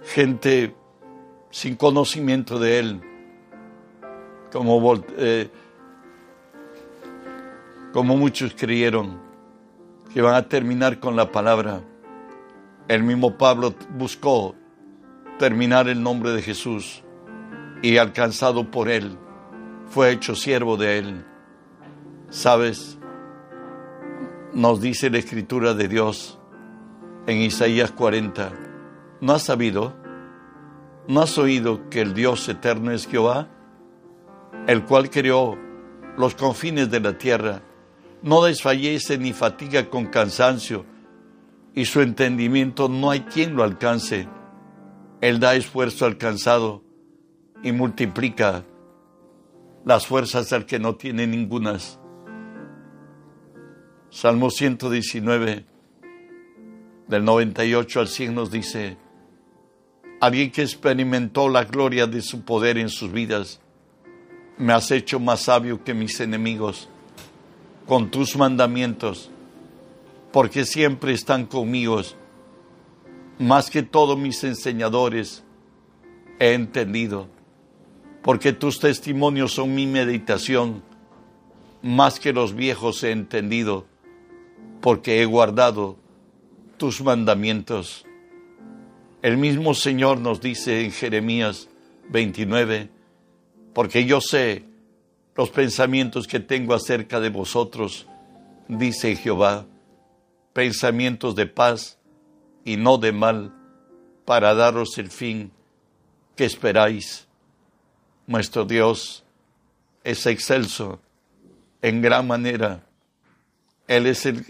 gente 0.04 0.76
sin 1.50 1.76
conocimiento 1.76 2.60
de 2.60 2.80
Él, 2.80 3.02
como 4.52 5.04
eh, 5.18 5.50
como 7.92 8.18
muchos 8.18 8.54
creyeron 8.54 9.20
que 10.14 10.22
van 10.22 10.36
a 10.36 10.48
terminar 10.48 11.00
con 11.00 11.16
la 11.16 11.32
palabra. 11.32 11.82
El 12.88 13.02
mismo 13.02 13.38
Pablo 13.38 13.74
buscó 13.98 14.54
terminar 15.40 15.90
el 15.90 16.04
nombre 16.04 16.32
de 16.32 16.44
Jesús 16.44 17.05
y 17.86 17.98
alcanzado 18.00 18.72
por 18.72 18.90
él, 18.90 19.18
fue 19.88 20.12
hecho 20.12 20.36
siervo 20.36 20.78
de 20.78 20.98
él. 20.98 21.26
¿Sabes? 22.30 22.98
Nos 24.54 24.82
dice 24.82 25.10
la 25.10 25.20
escritura 25.20 25.74
de 25.74 25.88
Dios 25.88 26.40
en 27.28 27.38
Isaías 27.38 27.92
40, 27.92 28.54
¿no 29.22 29.34
has 29.34 29.44
sabido? 29.44 29.94
¿No 31.08 31.22
has 31.22 31.38
oído 31.38 31.90
que 31.90 32.02
el 32.02 32.14
Dios 32.14 32.50
eterno 32.50 32.92
es 32.92 33.08
Jehová, 33.08 33.50
el 34.66 34.86
cual 34.86 35.10
creó 35.12 35.58
los 36.18 36.34
confines 36.34 36.90
de 36.90 37.00
la 37.00 37.18
tierra? 37.18 37.62
no 38.26 38.44
desfallece 38.44 39.20
ni 39.20 39.34
fatiga 39.34 39.88
con 39.92 40.08
cansancio, 40.08 40.84
y 41.76 41.86
su 41.86 42.02
entendimiento 42.02 42.90
no 42.90 43.12
hay 43.12 43.20
quien 43.20 43.56
lo 43.56 43.64
alcance. 43.64 44.28
Él 45.22 45.40
da 45.40 45.54
esfuerzo 45.54 46.08
al 46.08 46.18
cansado 46.18 46.85
y 47.66 47.72
multiplica 47.72 48.64
las 49.86 50.06
fuerzas 50.06 50.54
al 50.54 50.68
que 50.68 50.78
no 50.78 50.96
tiene 50.96 51.26
ningunas. 51.26 52.00
Salmo 54.12 54.52
119, 54.52 55.66
del 57.08 57.26
98 57.26 58.00
al 58.00 58.08
100 58.08 58.36
nos 58.36 58.52
dice, 58.52 58.98
alguien 60.22 60.52
que 60.52 60.62
experimentó 60.62 61.50
la 61.50 61.64
gloria 61.64 62.06
de 62.06 62.22
su 62.22 62.46
poder 62.46 62.78
en 62.78 62.90
sus 62.90 63.12
vidas, 63.12 63.60
me 64.60 64.72
has 64.72 64.92
hecho 64.92 65.20
más 65.20 65.42
sabio 65.42 65.84
que 65.84 65.96
mis 65.96 66.20
enemigos 66.20 66.88
con 67.88 68.12
tus 68.12 68.38
mandamientos, 68.38 69.32
porque 70.32 70.66
siempre 70.66 71.14
están 71.14 71.48
conmigo. 71.48 72.00
Más 73.40 73.72
que 73.72 73.82
todos 73.82 74.20
mis 74.20 74.44
enseñadores 74.44 75.44
he 76.40 76.54
entendido, 76.54 77.35
porque 78.26 78.54
tus 78.54 78.80
testimonios 78.80 79.54
son 79.54 79.76
mi 79.76 79.86
meditación, 79.86 80.82
más 81.84 82.20
que 82.20 82.34
los 82.34 82.56
viejos 82.56 83.04
he 83.04 83.12
entendido, 83.12 83.86
porque 84.82 85.22
he 85.22 85.26
guardado 85.26 85.98
tus 86.78 87.02
mandamientos. 87.02 88.04
El 89.22 89.38
mismo 89.38 89.76
Señor 89.76 90.18
nos 90.18 90.42
dice 90.42 90.84
en 90.84 90.92
Jeremías 90.92 91.70
29, 92.10 92.90
porque 93.76 94.06
yo 94.06 94.20
sé 94.22 94.64
los 95.36 95.52
pensamientos 95.52 96.26
que 96.26 96.40
tengo 96.40 96.74
acerca 96.74 97.20
de 97.20 97.30
vosotros, 97.30 98.08
dice 98.68 99.16
Jehová, 99.16 99.68
pensamientos 100.52 101.36
de 101.36 101.46
paz 101.46 102.00
y 102.64 102.78
no 102.78 102.98
de 102.98 103.12
mal, 103.12 103.54
para 104.26 104.56
daros 104.56 104.98
el 104.98 105.12
fin 105.12 105.52
que 106.36 106.46
esperáis. 106.46 107.28
Nuestro 108.28 108.66
Dios 108.66 109.24
es 110.04 110.26
excelso 110.26 111.00
en 111.82 112.02
gran 112.02 112.28
manera. 112.28 112.84
Él 113.88 114.08
es 114.08 114.26
el 114.26 114.44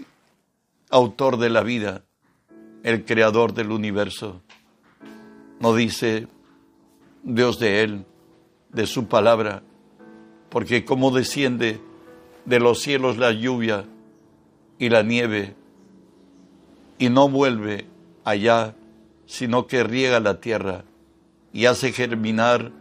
autor 0.89 1.37
de 1.37 1.49
la 1.49 1.61
vida, 1.61 2.03
el 2.83 3.03
creador 3.03 3.53
del 3.53 3.71
universo. 3.71 4.41
No 5.59 5.75
dice 5.75 6.27
Dios 7.23 7.59
de 7.59 7.83
Él, 7.83 8.05
de 8.71 8.87
su 8.87 9.07
palabra, 9.07 9.63
porque 10.49 10.85
como 10.85 11.11
desciende 11.11 11.81
de 12.45 12.59
los 12.59 12.81
cielos 12.81 13.17
la 13.17 13.33
lluvia 13.33 13.85
y 14.79 14.89
la 14.89 15.03
nieve, 15.03 15.55
y 16.97 17.09
no 17.09 17.27
vuelve 17.27 17.87
allá, 18.23 18.75
sino 19.25 19.67
que 19.67 19.83
riega 19.83 20.21
la 20.21 20.39
tierra 20.39 20.85
y 21.51 21.65
hace 21.65 21.91
germinar 21.91 22.71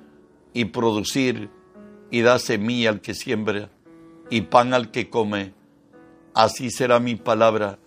y 0.54 0.66
producir 0.66 1.50
y 2.10 2.22
da 2.22 2.38
semilla 2.38 2.90
al 2.90 3.00
que 3.02 3.12
siembra 3.12 3.70
y 4.30 4.42
pan 4.42 4.72
al 4.72 4.90
que 4.90 5.10
come. 5.10 5.52
Así 6.32 6.70
será 6.70 7.00
mi 7.00 7.16
palabra 7.16 7.78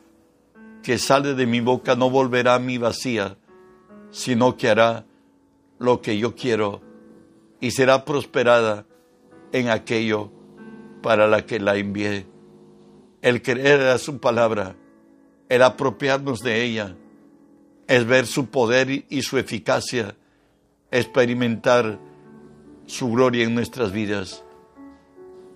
que 0.83 0.97
sale 0.97 1.33
de 1.33 1.47
mi 1.47 1.59
boca, 1.59 1.95
no 1.95 2.09
volverá 2.09 2.55
a 2.55 2.59
mí 2.59 2.77
vacía, 2.77 3.38
sino 4.12 4.55
que 4.55 4.69
hará 4.69 5.05
lo 5.79 6.01
que 6.01 6.17
yo 6.17 6.36
quiero 6.36 6.81
y 7.59 7.71
será 7.71 8.05
prosperada 8.05 8.86
en 9.51 9.69
aquello 9.69 10.31
para 11.01 11.27
la 11.27 11.45
que 11.45 11.59
la 11.59 11.75
envié. 11.75 12.27
El 13.21 13.41
creer 13.41 13.81
a 13.81 13.97
su 13.97 14.19
palabra, 14.19 14.75
el 15.50 15.63
apropiarnos 15.63 16.39
de 16.39 16.63
ella, 16.63 16.95
es 17.88 18.05
ver 18.05 18.27
su 18.27 18.47
poder 18.47 19.05
y 19.09 19.21
su 19.21 19.38
eficacia, 19.38 20.15
experimentar 20.91 22.00
su 22.88 23.12
gloria 23.12 23.44
en 23.44 23.53
nuestras 23.53 23.91
vidas. 23.91 24.44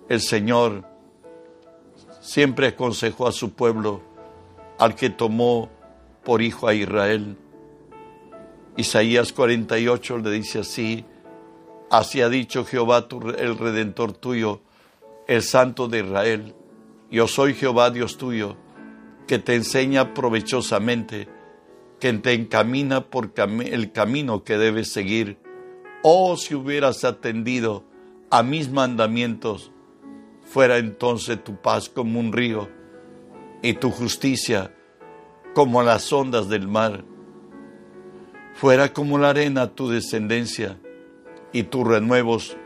El 0.07 0.21
Señor 0.21 0.85
siempre 2.21 2.67
aconsejó 2.67 3.27
a 3.27 3.31
su 3.31 3.53
pueblo, 3.53 4.01
al 4.77 4.93
que 4.93 5.09
tomó 5.09 5.69
por 6.23 6.43
hijo 6.43 6.67
a 6.67 6.75
Israel. 6.75 7.35
Isaías 8.77 9.33
48 9.33 10.19
le 10.19 10.31
dice 10.31 10.59
así, 10.59 11.03
así 11.89 12.21
ha 12.21 12.29
dicho 12.29 12.63
Jehová 12.63 13.07
el 13.39 13.57
redentor 13.57 14.13
tuyo, 14.13 14.61
el 15.27 15.41
santo 15.41 15.87
de 15.87 15.99
Israel, 16.01 16.55
yo 17.09 17.27
soy 17.27 17.55
Jehová 17.55 17.89
Dios 17.89 18.17
tuyo, 18.17 18.55
que 19.27 19.39
te 19.39 19.55
enseña 19.55 20.13
provechosamente 20.13 21.27
que 22.01 22.11
te 22.13 22.33
encamina 22.33 23.01
por 23.01 23.31
el 23.37 23.91
camino 23.91 24.43
que 24.43 24.57
debes 24.57 24.91
seguir. 24.91 25.37
Oh, 26.03 26.35
si 26.35 26.55
hubieras 26.55 27.03
atendido 27.03 27.83
a 28.31 28.41
mis 28.41 28.71
mandamientos, 28.71 29.71
fuera 30.43 30.77
entonces 30.77 31.43
tu 31.43 31.55
paz 31.55 31.89
como 31.89 32.19
un 32.19 32.33
río 32.33 32.69
y 33.61 33.73
tu 33.73 33.91
justicia 33.91 34.73
como 35.53 35.83
las 35.83 36.11
ondas 36.11 36.49
del 36.49 36.67
mar. 36.67 37.03
Fuera 38.53 38.93
como 38.93 39.17
la 39.17 39.29
arena 39.29 39.75
tu 39.75 39.89
descendencia 39.89 40.79
y 41.53 41.63
tus 41.63 41.87
renuevos, 41.87 42.57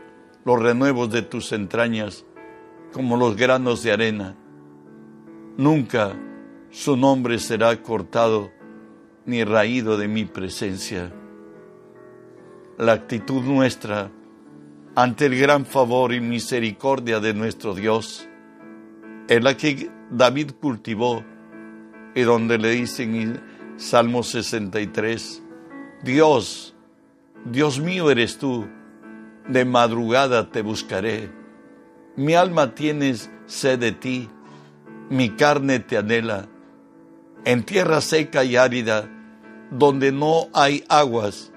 los 0.44 0.62
renuevos 0.62 1.10
de 1.10 1.22
tus 1.22 1.52
entrañas, 1.52 2.24
como 2.92 3.16
los 3.16 3.36
granos 3.36 3.82
de 3.82 3.92
arena. 3.92 4.36
Nunca 5.56 6.16
su 6.70 6.96
nombre 6.96 7.38
será 7.38 7.82
cortado 7.82 8.50
ni 9.24 9.44
raído 9.44 9.96
de 9.98 10.08
mi 10.08 10.24
presencia. 10.24 11.12
La 12.78 12.92
actitud 12.92 13.42
nuestra 13.42 14.10
ante 14.96 15.26
el 15.26 15.38
gran 15.38 15.64
favor 15.64 16.12
y 16.12 16.20
misericordia 16.20 17.20
de 17.20 17.32
nuestro 17.32 17.74
Dios. 17.74 18.28
Es 19.28 19.42
la 19.42 19.56
que 19.56 19.90
David 20.10 20.52
cultivó 20.60 21.24
y 22.14 22.20
donde 22.20 22.58
le 22.58 22.70
dicen 22.72 23.14
en 23.14 23.42
Salmo 23.78 24.22
63, 24.22 25.42
Dios, 26.02 26.74
Dios 27.46 27.80
mío 27.80 28.10
eres 28.10 28.36
tú, 28.36 28.66
de 29.48 29.64
madrugada 29.64 30.50
te 30.50 30.60
buscaré, 30.60 31.30
mi 32.14 32.34
alma 32.34 32.74
tienes 32.74 33.30
sed 33.46 33.78
de 33.78 33.92
ti, 33.92 34.28
mi 35.08 35.30
carne 35.30 35.78
te 35.80 35.96
anhela, 35.96 36.46
en 37.46 37.62
tierra 37.64 38.02
seca 38.02 38.44
y 38.44 38.56
árida, 38.56 39.08
donde 39.70 40.12
no 40.12 40.48
hay 40.52 40.84
aguas 40.88 41.54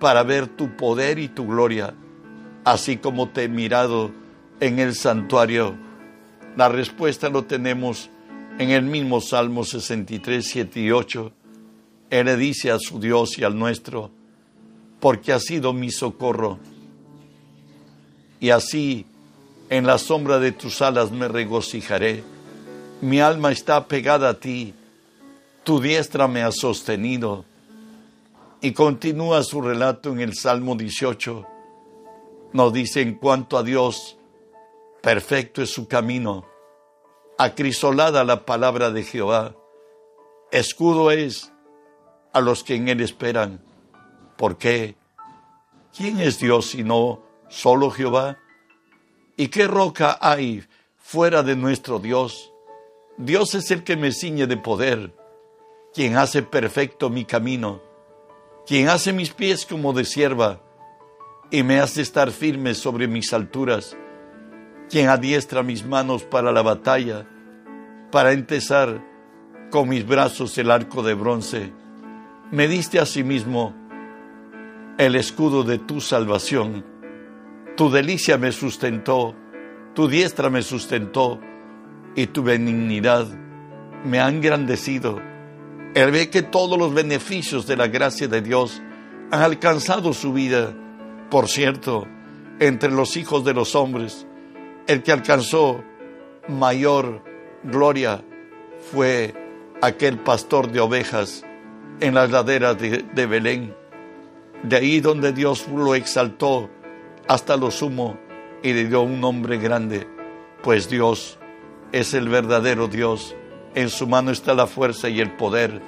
para 0.00 0.22
ver 0.22 0.46
tu 0.46 0.76
poder 0.76 1.18
y 1.18 1.28
tu 1.28 1.46
gloria, 1.46 1.94
así 2.64 2.96
como 2.96 3.28
te 3.28 3.44
he 3.44 3.48
mirado 3.48 4.10
en 4.60 4.78
el 4.78 4.94
santuario. 4.94 5.74
La 6.56 6.68
respuesta 6.68 7.28
lo 7.28 7.44
tenemos 7.44 8.10
en 8.58 8.70
el 8.70 8.82
mismo 8.82 9.20
Salmo 9.20 9.64
63, 9.64 10.44
7 10.46 10.80
y 10.80 10.90
8. 10.90 11.32
Él 12.10 12.26
le 12.26 12.36
dice 12.36 12.70
a 12.70 12.78
su 12.78 13.00
Dios 13.00 13.38
y 13.38 13.44
al 13.44 13.58
nuestro, 13.58 14.10
porque 15.00 15.32
ha 15.32 15.40
sido 15.40 15.72
mi 15.72 15.90
socorro. 15.90 16.58
Y 18.40 18.50
así 18.50 19.06
en 19.70 19.86
la 19.86 19.98
sombra 19.98 20.38
de 20.38 20.52
tus 20.52 20.82
alas 20.82 21.10
me 21.10 21.28
regocijaré. 21.28 22.22
Mi 23.00 23.20
alma 23.20 23.52
está 23.52 23.88
pegada 23.88 24.30
a 24.30 24.34
ti 24.34 24.74
tu 25.66 25.80
diestra 25.80 26.28
me 26.28 26.44
ha 26.44 26.52
sostenido. 26.52 27.44
Y 28.66 28.72
continúa 28.72 29.44
su 29.44 29.62
relato 29.62 30.10
en 30.10 30.18
el 30.18 30.34
Salmo 30.34 30.74
18. 30.74 31.46
Nos 32.52 32.72
dice 32.72 33.00
en 33.00 33.14
cuanto 33.14 33.58
a 33.58 33.62
Dios, 33.62 34.18
perfecto 35.00 35.62
es 35.62 35.72
su 35.72 35.86
camino, 35.86 36.44
acrisolada 37.38 38.24
la 38.24 38.44
palabra 38.44 38.90
de 38.90 39.04
Jehová, 39.04 39.54
escudo 40.50 41.12
es 41.12 41.52
a 42.32 42.40
los 42.40 42.64
que 42.64 42.74
en 42.74 42.88
él 42.88 43.02
esperan. 43.02 43.62
¿Por 44.36 44.58
qué? 44.58 44.96
¿Quién 45.96 46.18
es 46.18 46.40
Dios 46.40 46.66
sino 46.66 47.22
solo 47.48 47.92
Jehová? 47.92 48.36
¿Y 49.36 49.46
qué 49.46 49.68
roca 49.68 50.18
hay 50.20 50.64
fuera 50.96 51.44
de 51.44 51.54
nuestro 51.54 52.00
Dios? 52.00 52.52
Dios 53.16 53.54
es 53.54 53.70
el 53.70 53.84
que 53.84 53.94
me 53.94 54.10
ciñe 54.10 54.48
de 54.48 54.56
poder 54.56 55.14
quien 55.94 56.16
hace 56.16 56.42
perfecto 56.42 57.10
mi 57.10 57.24
camino, 57.24 57.85
quien 58.66 58.88
hace 58.88 59.12
mis 59.12 59.30
pies 59.30 59.64
como 59.64 59.92
de 59.92 60.04
sierva 60.04 60.60
y 61.50 61.62
me 61.62 61.78
hace 61.78 62.02
estar 62.02 62.32
firme 62.32 62.74
sobre 62.74 63.06
mis 63.06 63.32
alturas, 63.32 63.96
quien 64.90 65.08
adiestra 65.08 65.62
mis 65.62 65.86
manos 65.86 66.24
para 66.24 66.50
la 66.50 66.62
batalla, 66.62 67.28
para 68.10 68.32
entesar 68.32 69.04
con 69.70 69.88
mis 69.88 70.04
brazos 70.06 70.58
el 70.58 70.70
arco 70.72 71.04
de 71.04 71.14
bronce. 71.14 71.72
Me 72.50 72.66
diste 72.66 72.98
a 72.98 73.06
sí 73.06 73.24
el 74.98 75.14
escudo 75.14 75.62
de 75.62 75.78
tu 75.78 76.00
salvación. 76.00 76.84
Tu 77.76 77.90
delicia 77.90 78.36
me 78.36 78.50
sustentó, 78.50 79.36
tu 79.94 80.08
diestra 80.08 80.50
me 80.50 80.62
sustentó 80.62 81.40
y 82.16 82.26
tu 82.28 82.42
benignidad 82.42 83.26
me 84.04 84.20
ha 84.20 84.28
engrandecido 84.28 85.20
él 85.96 86.10
ve 86.10 86.28
que 86.28 86.42
todos 86.42 86.78
los 86.78 86.92
beneficios 86.92 87.66
de 87.66 87.74
la 87.74 87.88
gracia 87.88 88.28
de 88.28 88.42
Dios 88.42 88.82
han 89.30 89.40
alcanzado 89.40 90.12
su 90.12 90.34
vida. 90.34 90.74
Por 91.30 91.48
cierto, 91.48 92.06
entre 92.60 92.90
los 92.90 93.16
hijos 93.16 93.46
de 93.46 93.54
los 93.54 93.74
hombres, 93.74 94.26
el 94.86 95.02
que 95.02 95.10
alcanzó 95.10 95.82
mayor 96.48 97.22
gloria 97.62 98.22
fue 98.92 99.34
aquel 99.80 100.18
pastor 100.18 100.70
de 100.70 100.80
ovejas 100.80 101.46
en 102.00 102.12
las 102.12 102.30
laderas 102.30 102.78
de, 102.78 103.02
de 103.14 103.26
Belén. 103.26 103.74
De 104.64 104.76
ahí 104.76 105.00
donde 105.00 105.32
Dios 105.32 105.66
lo 105.66 105.94
exaltó 105.94 106.68
hasta 107.26 107.56
lo 107.56 107.70
sumo 107.70 108.18
y 108.62 108.74
le 108.74 108.84
dio 108.84 109.00
un 109.00 109.18
nombre 109.18 109.56
grande, 109.56 110.06
pues 110.62 110.90
Dios 110.90 111.38
es 111.90 112.12
el 112.12 112.28
verdadero 112.28 112.86
Dios 112.86 113.34
en 113.76 113.90
su 113.90 114.06
mano 114.06 114.30
está 114.30 114.54
la 114.54 114.66
fuerza 114.66 115.10
y 115.10 115.20
el 115.20 115.36
poder 115.36 115.82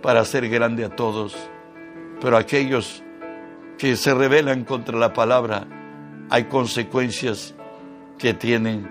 para 0.00 0.20
hacer 0.20 0.48
grande 0.48 0.84
a 0.84 0.94
todos. 0.94 1.36
Pero 2.20 2.36
aquellos 2.36 3.02
que 3.78 3.96
se 3.96 4.14
rebelan 4.14 4.64
contra 4.64 4.96
la 4.96 5.12
palabra, 5.12 5.66
hay 6.30 6.44
consecuencias 6.44 7.52
que 8.16 8.32
tienen. 8.32 8.88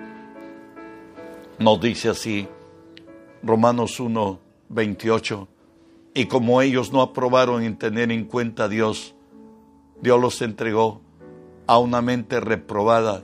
Nos 1.59 1.79
dice 1.79 2.09
así 2.09 2.45
Romanos 3.41 4.01
1, 4.01 4.39
28. 4.67 5.47
Y 6.13 6.25
como 6.25 6.61
ellos 6.61 6.91
no 6.91 7.01
aprobaron 7.01 7.63
en 7.63 7.77
tener 7.77 8.11
en 8.11 8.25
cuenta 8.25 8.65
a 8.65 8.67
Dios, 8.67 9.15
Dios 10.01 10.19
los 10.19 10.41
entregó 10.41 10.99
a 11.67 11.77
una 11.77 12.01
mente 12.01 12.41
reprobada 12.41 13.23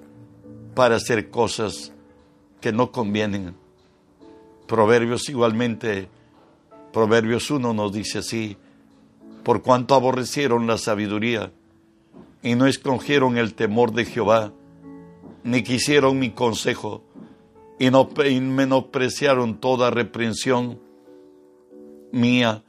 para 0.73 0.95
hacer 0.95 1.29
cosas 1.29 1.91
que 2.61 2.71
no 2.71 2.93
convienen 2.93 3.66
Proverbios 4.67 5.29
igualmente, 5.29 6.09
Proverbios 6.91 7.49
1 7.49 7.73
nos 7.73 7.93
dice 7.93 8.19
así, 8.19 8.57
por 9.43 9.61
cuanto 9.61 9.95
aborrecieron 9.95 10.67
la 10.67 10.77
sabiduría 10.77 11.53
y 12.43 12.55
no 12.55 12.67
escogieron 12.67 13.37
el 13.37 13.53
temor 13.53 13.93
de 13.93 14.03
Jehová, 14.03 14.51
ni 15.43 15.63
quisieron 15.63 16.19
mi 16.19 16.31
consejo, 16.31 17.03
y 17.79 17.89
no 17.91 18.09
menospreciaron 18.15 19.59
toda 19.59 19.89
reprensión 19.89 20.79
mía, 22.11 22.63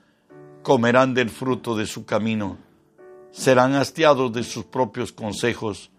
comerán 0.63 1.15
del 1.15 1.31
fruto 1.31 1.77
de 1.77 1.87
su 1.87 2.05
camino, 2.05 2.59
serán 3.33 3.75
hastiados 3.75 4.33
de 4.33 4.45
sus 4.45 4.65
propios 4.65 5.11
consejos, 5.11 5.91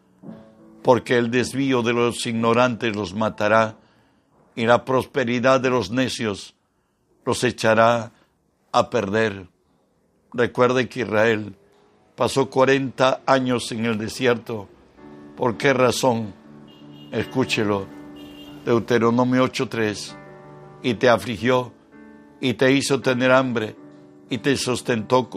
porque 0.81 1.17
el 1.17 1.29
desvío 1.29 1.81
de 1.81 1.91
los 1.91 2.25
ignorantes 2.25 2.95
los 2.95 3.13
matará 3.13 3.77
y 4.59 4.65
la 4.65 4.83
prosperidad 4.83 5.61
de 5.61 5.69
los 5.69 5.89
necios 5.89 6.53
los 7.25 7.45
echará 7.45 8.11
a 8.73 8.89
perder. 8.89 9.47
Recuerde 10.33 10.89
que 10.89 10.99
Israel 10.99 11.55
pasó 12.17 12.49
40 12.49 13.21
años 13.25 13.71
en 13.71 13.85
el 13.85 13.97
desierto. 13.97 14.67
¿Por 15.37 15.55
qué 15.55 15.71
razón? 15.71 16.33
Escúchelo. 17.13 17.87
Deuteronomio 18.65 19.45
8:3. 19.45 20.17
Y 20.83 20.95
te 20.95 21.07
afligió 21.07 21.71
y 22.41 22.55
te 22.55 22.73
hizo 22.73 22.99
tener 22.99 23.31
hambre 23.31 23.77
y 24.29 24.39
te 24.39 24.57
sustentó, 24.57 25.29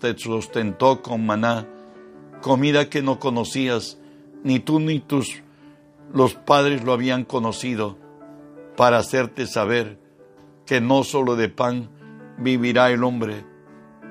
te 0.00 0.16
sustentó 0.16 1.02
con 1.02 1.26
maná, 1.26 1.66
comida 2.42 2.88
que 2.88 3.02
no 3.02 3.18
conocías, 3.18 3.98
ni 4.44 4.60
tú 4.60 4.78
ni 4.78 5.00
tus 5.00 5.42
los 6.14 6.34
padres 6.34 6.84
lo 6.84 6.92
habían 6.92 7.24
conocido, 7.24 7.98
para 8.78 8.98
hacerte 8.98 9.48
saber 9.48 9.98
que 10.64 10.80
no 10.80 11.02
solo 11.02 11.34
de 11.34 11.48
pan 11.48 11.90
vivirá 12.38 12.92
el 12.92 13.02
hombre, 13.02 13.44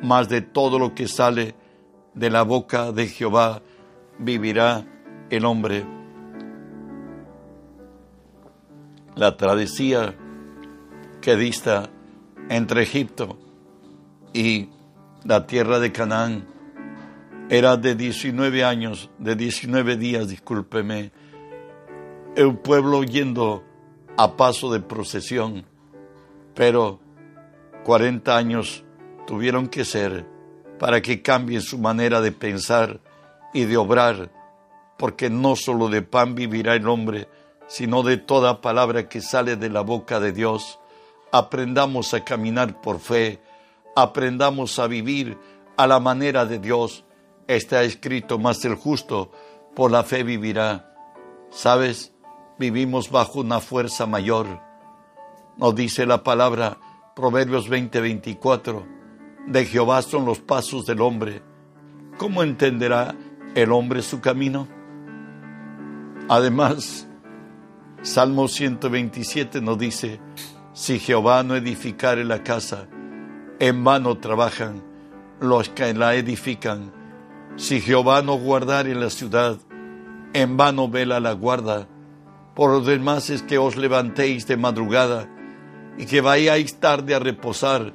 mas 0.04 0.28
de 0.28 0.42
todo 0.42 0.78
lo 0.78 0.94
que 0.94 1.08
sale 1.08 1.56
de 2.14 2.30
la 2.30 2.44
boca 2.44 2.92
de 2.92 3.08
Jehová 3.08 3.62
vivirá 4.20 4.86
el 5.30 5.46
hombre. 5.46 5.86
La 9.16 9.38
travesía 9.38 10.16
que 11.22 11.38
dista 11.38 11.90
entre 12.50 12.84
Egipto 12.84 13.38
y 14.34 14.68
la 15.24 15.48
tierra 15.48 15.80
de 15.80 15.94
Canaán 15.94 16.46
era 17.50 17.78
de 17.78 17.96
19 17.96 18.66
años, 18.66 19.10
de 19.18 19.38
19 19.38 19.96
días, 19.96 20.28
discúlpeme, 20.28 21.14
el 22.36 22.58
pueblo 22.58 23.06
yendo 23.06 23.64
a 24.18 24.36
paso 24.36 24.72
de 24.74 24.80
procesión, 24.80 25.66
pero 26.56 27.00
40 27.84 28.36
años 28.36 28.84
tuvieron 29.28 29.68
que 29.68 29.86
ser 29.86 30.26
para 30.80 31.02
que 31.02 31.22
cambien 31.22 31.62
su 31.62 31.78
manera 31.78 32.20
de 32.20 32.32
pensar 32.32 33.00
y 33.54 33.66
de 33.66 33.78
obrar, 33.78 34.32
porque 34.98 35.30
no 35.30 35.56
solo 35.56 35.88
de 35.90 36.02
pan 36.02 36.34
vivirá 36.34 36.76
el 36.76 36.88
hombre, 36.88 37.30
sino 37.68 38.02
de 38.02 38.18
toda 38.18 38.62
palabra 38.62 39.08
que 39.08 39.22
sale 39.22 39.56
de 39.56 39.70
la 39.70 39.82
boca 39.82 40.20
de 40.20 40.32
Dios. 40.32 40.80
Aprendamos 41.32 42.14
a 42.14 42.24
caminar 42.24 42.82
por 42.82 43.00
fe, 43.00 43.40
aprendamos 43.96 44.80
a 44.80 44.88
vivir 44.88 45.38
a 45.76 45.86
la 45.86 46.00
manera 46.00 46.46
de 46.46 46.60
Dios. 46.60 47.04
Está 47.48 47.84
escrito, 47.84 48.40
más 48.40 48.66
el 48.66 48.76
justo 48.76 49.32
por 49.76 49.92
la 49.92 50.04
fe 50.04 50.24
vivirá. 50.24 50.94
¿Sabes? 51.50 52.14
Vivimos 52.60 53.12
bajo 53.12 53.40
una 53.42 53.60
fuerza 53.60 54.06
mayor. 54.06 54.62
Nos 55.58 55.76
dice 55.76 56.06
la 56.06 56.24
palabra 56.24 56.78
Proverbios 57.16 57.70
20:24, 57.70 58.86
de 59.48 59.66
Jehová 59.66 60.02
son 60.02 60.26
los 60.26 60.40
pasos 60.40 60.86
del 60.86 61.02
hombre. 61.02 61.42
¿Cómo 62.18 62.44
entenderá 62.44 63.16
el 63.56 63.72
hombre 63.72 64.02
su 64.02 64.22
camino? 64.22 64.68
Además, 66.30 67.08
Salmo 68.02 68.48
127 68.48 69.62
nos 69.62 69.78
dice, 69.78 70.20
si 70.74 71.00
Jehová 71.00 71.44
no 71.44 71.56
edificare 71.56 72.24
la 72.24 72.44
casa, 72.44 72.88
en 73.60 73.84
vano 73.84 74.18
trabajan 74.18 74.84
los 75.40 75.70
que 75.70 75.94
la 75.94 76.16
edifican. 76.16 76.92
Si 77.56 77.82
Jehová 77.82 78.22
no 78.22 78.38
guardare 78.38 78.94
la 78.94 79.10
ciudad, 79.10 79.58
en 80.34 80.58
vano 80.58 80.90
vela 80.90 81.20
la 81.20 81.32
guarda. 81.34 81.88
Por 82.58 82.72
lo 82.72 82.82
demás 82.82 83.30
es 83.30 83.44
que 83.44 83.60
os 83.60 83.76
levantéis 83.76 84.48
de 84.48 84.58
madrugada 84.58 85.30
y 85.96 86.08
que 86.08 86.22
vayáis 86.22 86.80
tarde 86.80 87.14
a 87.14 87.20
reposar 87.20 87.94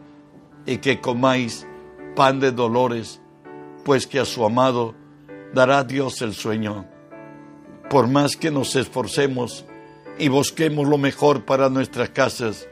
y 0.67 0.77
que 0.77 1.01
comáis 1.01 1.67
pan 2.15 2.39
de 2.39 2.53
dolores, 2.53 3.21
pues 3.85 4.07
que 4.07 4.21
a 4.21 4.25
su 4.25 4.45
amado 4.45 4.95
dará 5.53 5.83
Dios 5.83 6.23
el 6.23 6.33
sueño. 6.33 6.87
Por 7.91 8.07
más 8.07 8.37
que 8.37 8.53
nos 8.53 8.77
esforcemos 8.77 9.65
y 10.17 10.29
busquemos 10.29 10.87
lo 10.87 10.97
mejor 10.97 11.45
para 11.45 11.69
nuestras 11.69 12.11
casas, 12.11 12.69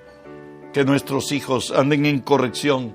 que 0.72 0.84
nuestros 0.84 1.32
hijos 1.32 1.72
anden 1.72 2.06
en 2.06 2.20
corrección, 2.20 2.94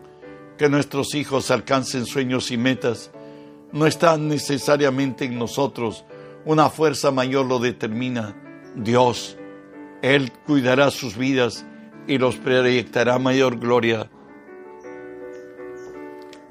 que 0.58 0.70
nuestros 0.70 1.16
hijos 1.16 1.52
alcancen 1.52 2.06
sueños 2.06 2.50
y 2.50 2.56
metas, 2.56 3.12
no 3.74 3.88
está 3.88 4.18
necesariamente 4.18 5.26
en 5.26 5.38
nosotros, 5.38 6.06
una 6.46 6.70
fuerza 6.70 7.12
mayor 7.12 7.46
lo 7.46 7.60
determina, 7.60 8.38
Dios. 8.76 9.38
Él 10.02 10.32
cuidará 10.46 10.92
sus 10.92 11.18
vidas 11.18 11.66
y 12.08 12.18
los 12.18 12.36
proyectará 12.36 13.18
mayor 13.20 13.58
gloria. 13.58 14.10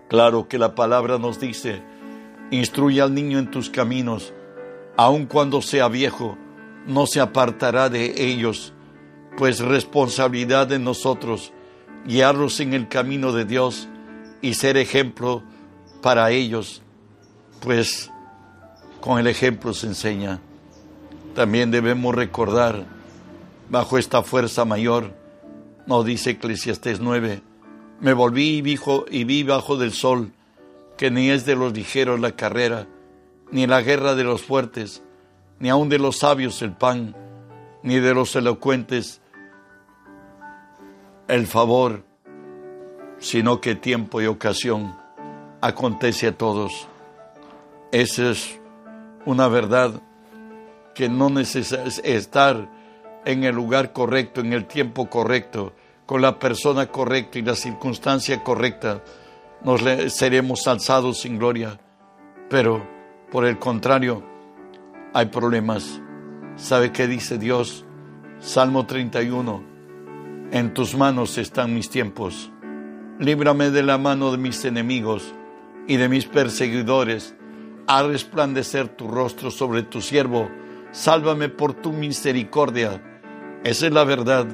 Claro 0.08 0.48
que 0.48 0.58
la 0.58 0.74
palabra 0.74 1.18
nos 1.18 1.40
dice, 1.40 1.82
instruye 2.50 3.00
al 3.00 3.14
niño 3.14 3.38
en 3.38 3.50
tus 3.50 3.70
caminos, 3.70 4.32
aun 4.96 5.26
cuando 5.26 5.62
sea 5.62 5.88
viejo, 5.88 6.36
no 6.86 7.06
se 7.06 7.20
apartará 7.20 7.88
de 7.88 8.14
ellos, 8.16 8.72
pues 9.36 9.60
responsabilidad 9.60 10.66
de 10.66 10.78
nosotros 10.78 11.52
guiarlos 12.06 12.60
en 12.60 12.74
el 12.74 12.88
camino 12.88 13.32
de 13.32 13.44
Dios 13.44 13.88
y 14.42 14.54
ser 14.54 14.76
ejemplo 14.76 15.42
para 16.02 16.30
ellos, 16.30 16.82
pues 17.60 18.10
con 19.00 19.18
el 19.18 19.26
ejemplo 19.26 19.72
se 19.72 19.86
enseña. 19.86 20.40
También 21.34 21.72
debemos 21.72 22.14
recordar, 22.14 22.84
bajo 23.68 23.98
esta 23.98 24.22
fuerza 24.22 24.64
mayor, 24.64 25.12
nos 25.86 26.04
dice 26.04 26.30
Eclesiastés 26.30 27.00
9, 27.00 27.42
me 28.00 28.12
volví 28.12 28.58
y 28.58 28.62
vi, 28.62 28.78
y 29.10 29.24
vi 29.24 29.42
bajo 29.42 29.76
del 29.76 29.92
sol 29.92 30.30
que 30.96 31.10
ni 31.10 31.30
es 31.30 31.44
de 31.44 31.56
los 31.56 31.72
ligeros 31.72 32.20
la 32.20 32.32
carrera, 32.32 32.86
ni 33.50 33.66
la 33.66 33.82
guerra 33.82 34.14
de 34.14 34.22
los 34.22 34.42
fuertes, 34.42 35.02
ni 35.58 35.70
aun 35.70 35.88
de 35.88 35.98
los 35.98 36.18
sabios 36.18 36.62
el 36.62 36.72
pan, 36.72 37.16
ni 37.82 37.98
de 37.98 38.14
los 38.14 38.36
elocuentes 38.36 39.20
el 41.26 41.48
favor, 41.48 42.04
sino 43.18 43.60
que 43.60 43.74
tiempo 43.74 44.22
y 44.22 44.26
ocasión 44.26 44.94
acontece 45.60 46.28
a 46.28 46.36
todos. 46.36 46.86
Esa 47.90 48.30
es 48.30 48.60
una 49.24 49.48
verdad 49.48 50.00
que 50.94 51.08
no 51.08 51.30
necesita 51.30 51.84
estar 52.02 52.70
en 53.24 53.44
el 53.44 53.54
lugar 53.54 53.92
correcto, 53.92 54.40
en 54.40 54.52
el 54.52 54.66
tiempo 54.66 55.08
correcto, 55.08 55.74
con 56.06 56.20
la 56.22 56.38
persona 56.38 56.86
correcta 56.86 57.38
y 57.38 57.42
la 57.42 57.54
circunstancia 57.54 58.42
correcta, 58.42 59.02
nos 59.62 59.80
seremos 60.12 60.66
alzados 60.66 61.20
sin 61.20 61.38
gloria. 61.38 61.80
Pero, 62.50 62.86
por 63.30 63.46
el 63.46 63.58
contrario, 63.58 64.22
hay 65.14 65.26
problemas. 65.26 66.00
¿Sabe 66.56 66.92
qué 66.92 67.06
dice 67.06 67.38
Dios? 67.38 67.84
Salmo 68.40 68.86
31. 68.86 69.64
En 70.52 70.74
tus 70.74 70.94
manos 70.94 71.38
están 71.38 71.74
mis 71.74 71.88
tiempos. 71.88 72.50
Líbrame 73.18 73.70
de 73.70 73.82
la 73.82 73.96
mano 73.96 74.30
de 74.30 74.38
mis 74.38 74.64
enemigos 74.64 75.34
y 75.88 75.96
de 75.96 76.08
mis 76.08 76.26
perseguidores. 76.26 77.34
A 77.86 78.02
resplandecer 78.02 78.88
tu 78.88 79.08
rostro 79.08 79.50
sobre 79.50 79.82
tu 79.82 80.00
siervo. 80.00 80.50
Sálvame 80.94 81.48
por 81.50 81.74
tu 81.74 81.92
misericordia 81.92 83.02
esa 83.64 83.86
es 83.86 83.94
la 83.94 84.04
verdad, 84.04 84.46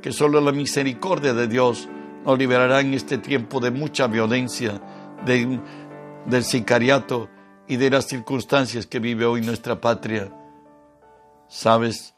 que 0.00 0.12
solo 0.12 0.40
la 0.40 0.52
misericordia 0.52 1.34
de 1.34 1.48
Dios 1.48 1.88
nos 2.24 2.38
liberará 2.38 2.80
en 2.80 2.94
este 2.94 3.18
tiempo 3.18 3.58
de 3.58 3.72
mucha 3.72 4.06
violencia, 4.06 4.80
del 5.26 6.44
sicariato 6.44 7.28
y 7.66 7.74
de 7.74 7.90
las 7.90 8.06
circunstancias 8.06 8.86
que 8.86 9.00
vive 9.00 9.24
hoy 9.24 9.40
nuestra 9.40 9.80
patria. 9.80 10.32
Sabes, 11.48 12.14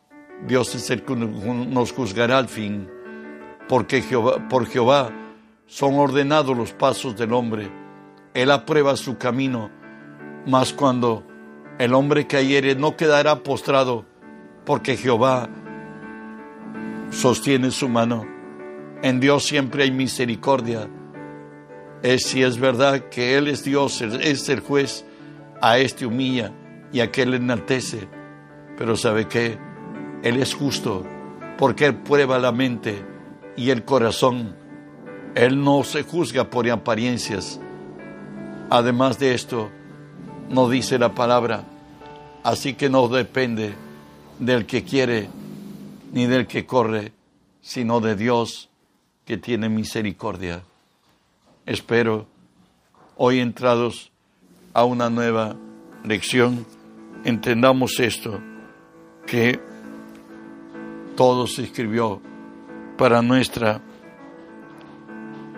Dios 0.47 0.75
es 0.75 0.91
el 0.91 1.03
que 1.03 1.17
nos 1.17 1.93
juzgará 1.93 2.37
al 2.37 2.49
fin, 2.49 2.91
porque 3.67 4.03
Jehová, 4.03 4.47
por 4.51 4.67
Jehová 4.67 5.11
son 5.65 5.95
ordenados 5.95 6.55
los 6.55 6.75
pasos 6.75 7.17
del 7.17 7.33
hombre. 7.33 7.73
Él 8.35 8.51
aprueba 8.51 8.97
su 8.97 9.17
camino, 9.17 9.71
mas 10.47 10.75
cuando 10.75 11.25
el 11.79 11.95
hombre 11.95 12.27
cayere 12.27 12.75
no 12.75 12.97
quedará 12.97 13.43
postrado, 13.43 14.05
porque 14.65 14.97
Jehová 14.97 15.49
sostiene 17.11 17.71
su 17.71 17.89
mano. 17.89 18.27
En 19.03 19.21
Dios 19.21 19.45
siempre 19.45 19.85
hay 19.85 19.91
misericordia. 19.91 20.89
Es 22.03 22.25
si 22.25 22.43
es 22.43 22.59
verdad 22.59 23.09
que 23.09 23.37
Él 23.37 23.49
es 23.49 23.65
Dios, 23.65 24.01
es 24.03 24.49
el 24.49 24.61
juez, 24.61 25.05
a 25.61 25.79
este 25.79 26.07
humilla 26.07 26.53
y 26.93 27.01
a 27.01 27.05
aquel 27.05 27.35
enaltece. 27.35 28.09
Pero 28.77 28.97
¿sabe 28.97 29.27
qué? 29.27 29.59
Él 30.23 30.41
es 30.41 30.55
justo 30.55 31.05
porque 31.59 31.87
Él 31.87 31.97
prueba 31.97 32.39
la 32.39 32.53
mente 32.53 33.05
y 33.57 33.71
el 33.71 33.85
corazón. 33.85 34.57
Él 35.35 35.63
no 35.63 35.83
se 35.83 36.03
juzga 36.03 36.51
por 36.51 36.69
apariencias. 36.71 37.61
Además 38.71 39.19
de 39.19 39.35
esto, 39.35 39.71
no 40.51 40.69
dice 40.69 40.99
la 40.99 41.15
palabra 41.15 41.65
Así 42.45 42.75
que 42.75 42.91
no 42.91 43.09
depende 43.09 43.75
del 44.39 44.67
que 44.67 44.85
quiere 44.85 45.31
ni 46.13 46.27
del 46.27 46.47
que 46.47 46.67
corre, 46.67 47.13
sino 47.63 48.01
de 48.01 48.17
Dios 48.17 48.69
que 49.25 49.39
tiene 49.39 49.71
misericordia. 49.71 50.63
Espero 51.65 52.27
hoy 53.17 53.41
entrados 53.41 54.13
a 54.75 54.85
una 54.85 55.09
nueva 55.09 55.57
lección, 56.05 56.67
entendamos 57.25 57.99
esto, 57.99 58.39
que 59.27 59.59
todo 61.17 61.47
se 61.47 61.63
escribió 61.63 62.21
para 62.99 63.23
nuestra 63.23 63.81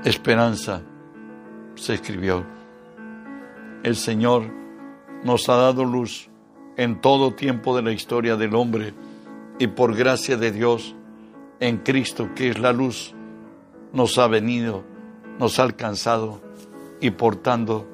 esperanza, 0.05 0.83
se 1.75 1.95
escribió. 1.95 2.47
El 3.83 3.97
Señor 3.97 4.66
nos 5.27 5.49
ha 5.49 5.57
dado 5.57 5.85
luz 5.85 6.31
en 6.77 7.01
todo 7.01 7.35
tiempo 7.35 7.75
de 7.75 7.83
la 7.83 7.91
historia 7.91 8.37
del 8.37 8.55
hombre 8.55 8.95
y 9.59 9.67
por 9.67 9.97
gracia 9.97 10.37
de 10.37 10.53
Dios 10.53 10.95
en 11.59 11.79
Cristo, 11.79 12.31
que 12.37 12.51
es 12.51 12.61
la 12.61 12.73
luz, 12.73 13.13
nos 13.93 14.19
ha 14.19 14.29
venido, 14.29 14.85
nos 15.41 15.59
ha 15.59 15.65
alcanzado 15.65 16.41
y 17.01 17.11
por 17.11 17.35
tanto 17.35 17.89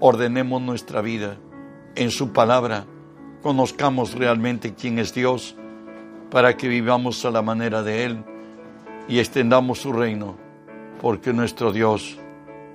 ordenemos 0.00 0.62
nuestra 0.62 1.02
vida 1.02 1.36
en 1.94 2.10
su 2.10 2.32
palabra, 2.32 2.86
conozcamos 3.42 4.14
realmente 4.14 4.72
quién 4.72 4.98
es 4.98 5.12
Dios 5.12 5.56
para 6.30 6.56
que 6.56 6.68
vivamos 6.68 7.22
a 7.26 7.30
la 7.30 7.42
manera 7.42 7.82
de 7.82 8.04
Él 8.04 8.24
y 9.08 9.18
extendamos 9.18 9.80
su 9.80 9.92
reino, 9.92 10.36
porque 11.02 11.34
nuestro 11.34 11.70
Dios 11.70 12.18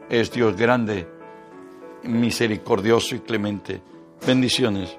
es 0.10 0.32
Dios 0.32 0.56
grande, 0.56 1.08
misericordioso 2.04 3.15
y 3.15 3.19
clemente. 3.19 3.82
Bendiciones. 4.25 4.97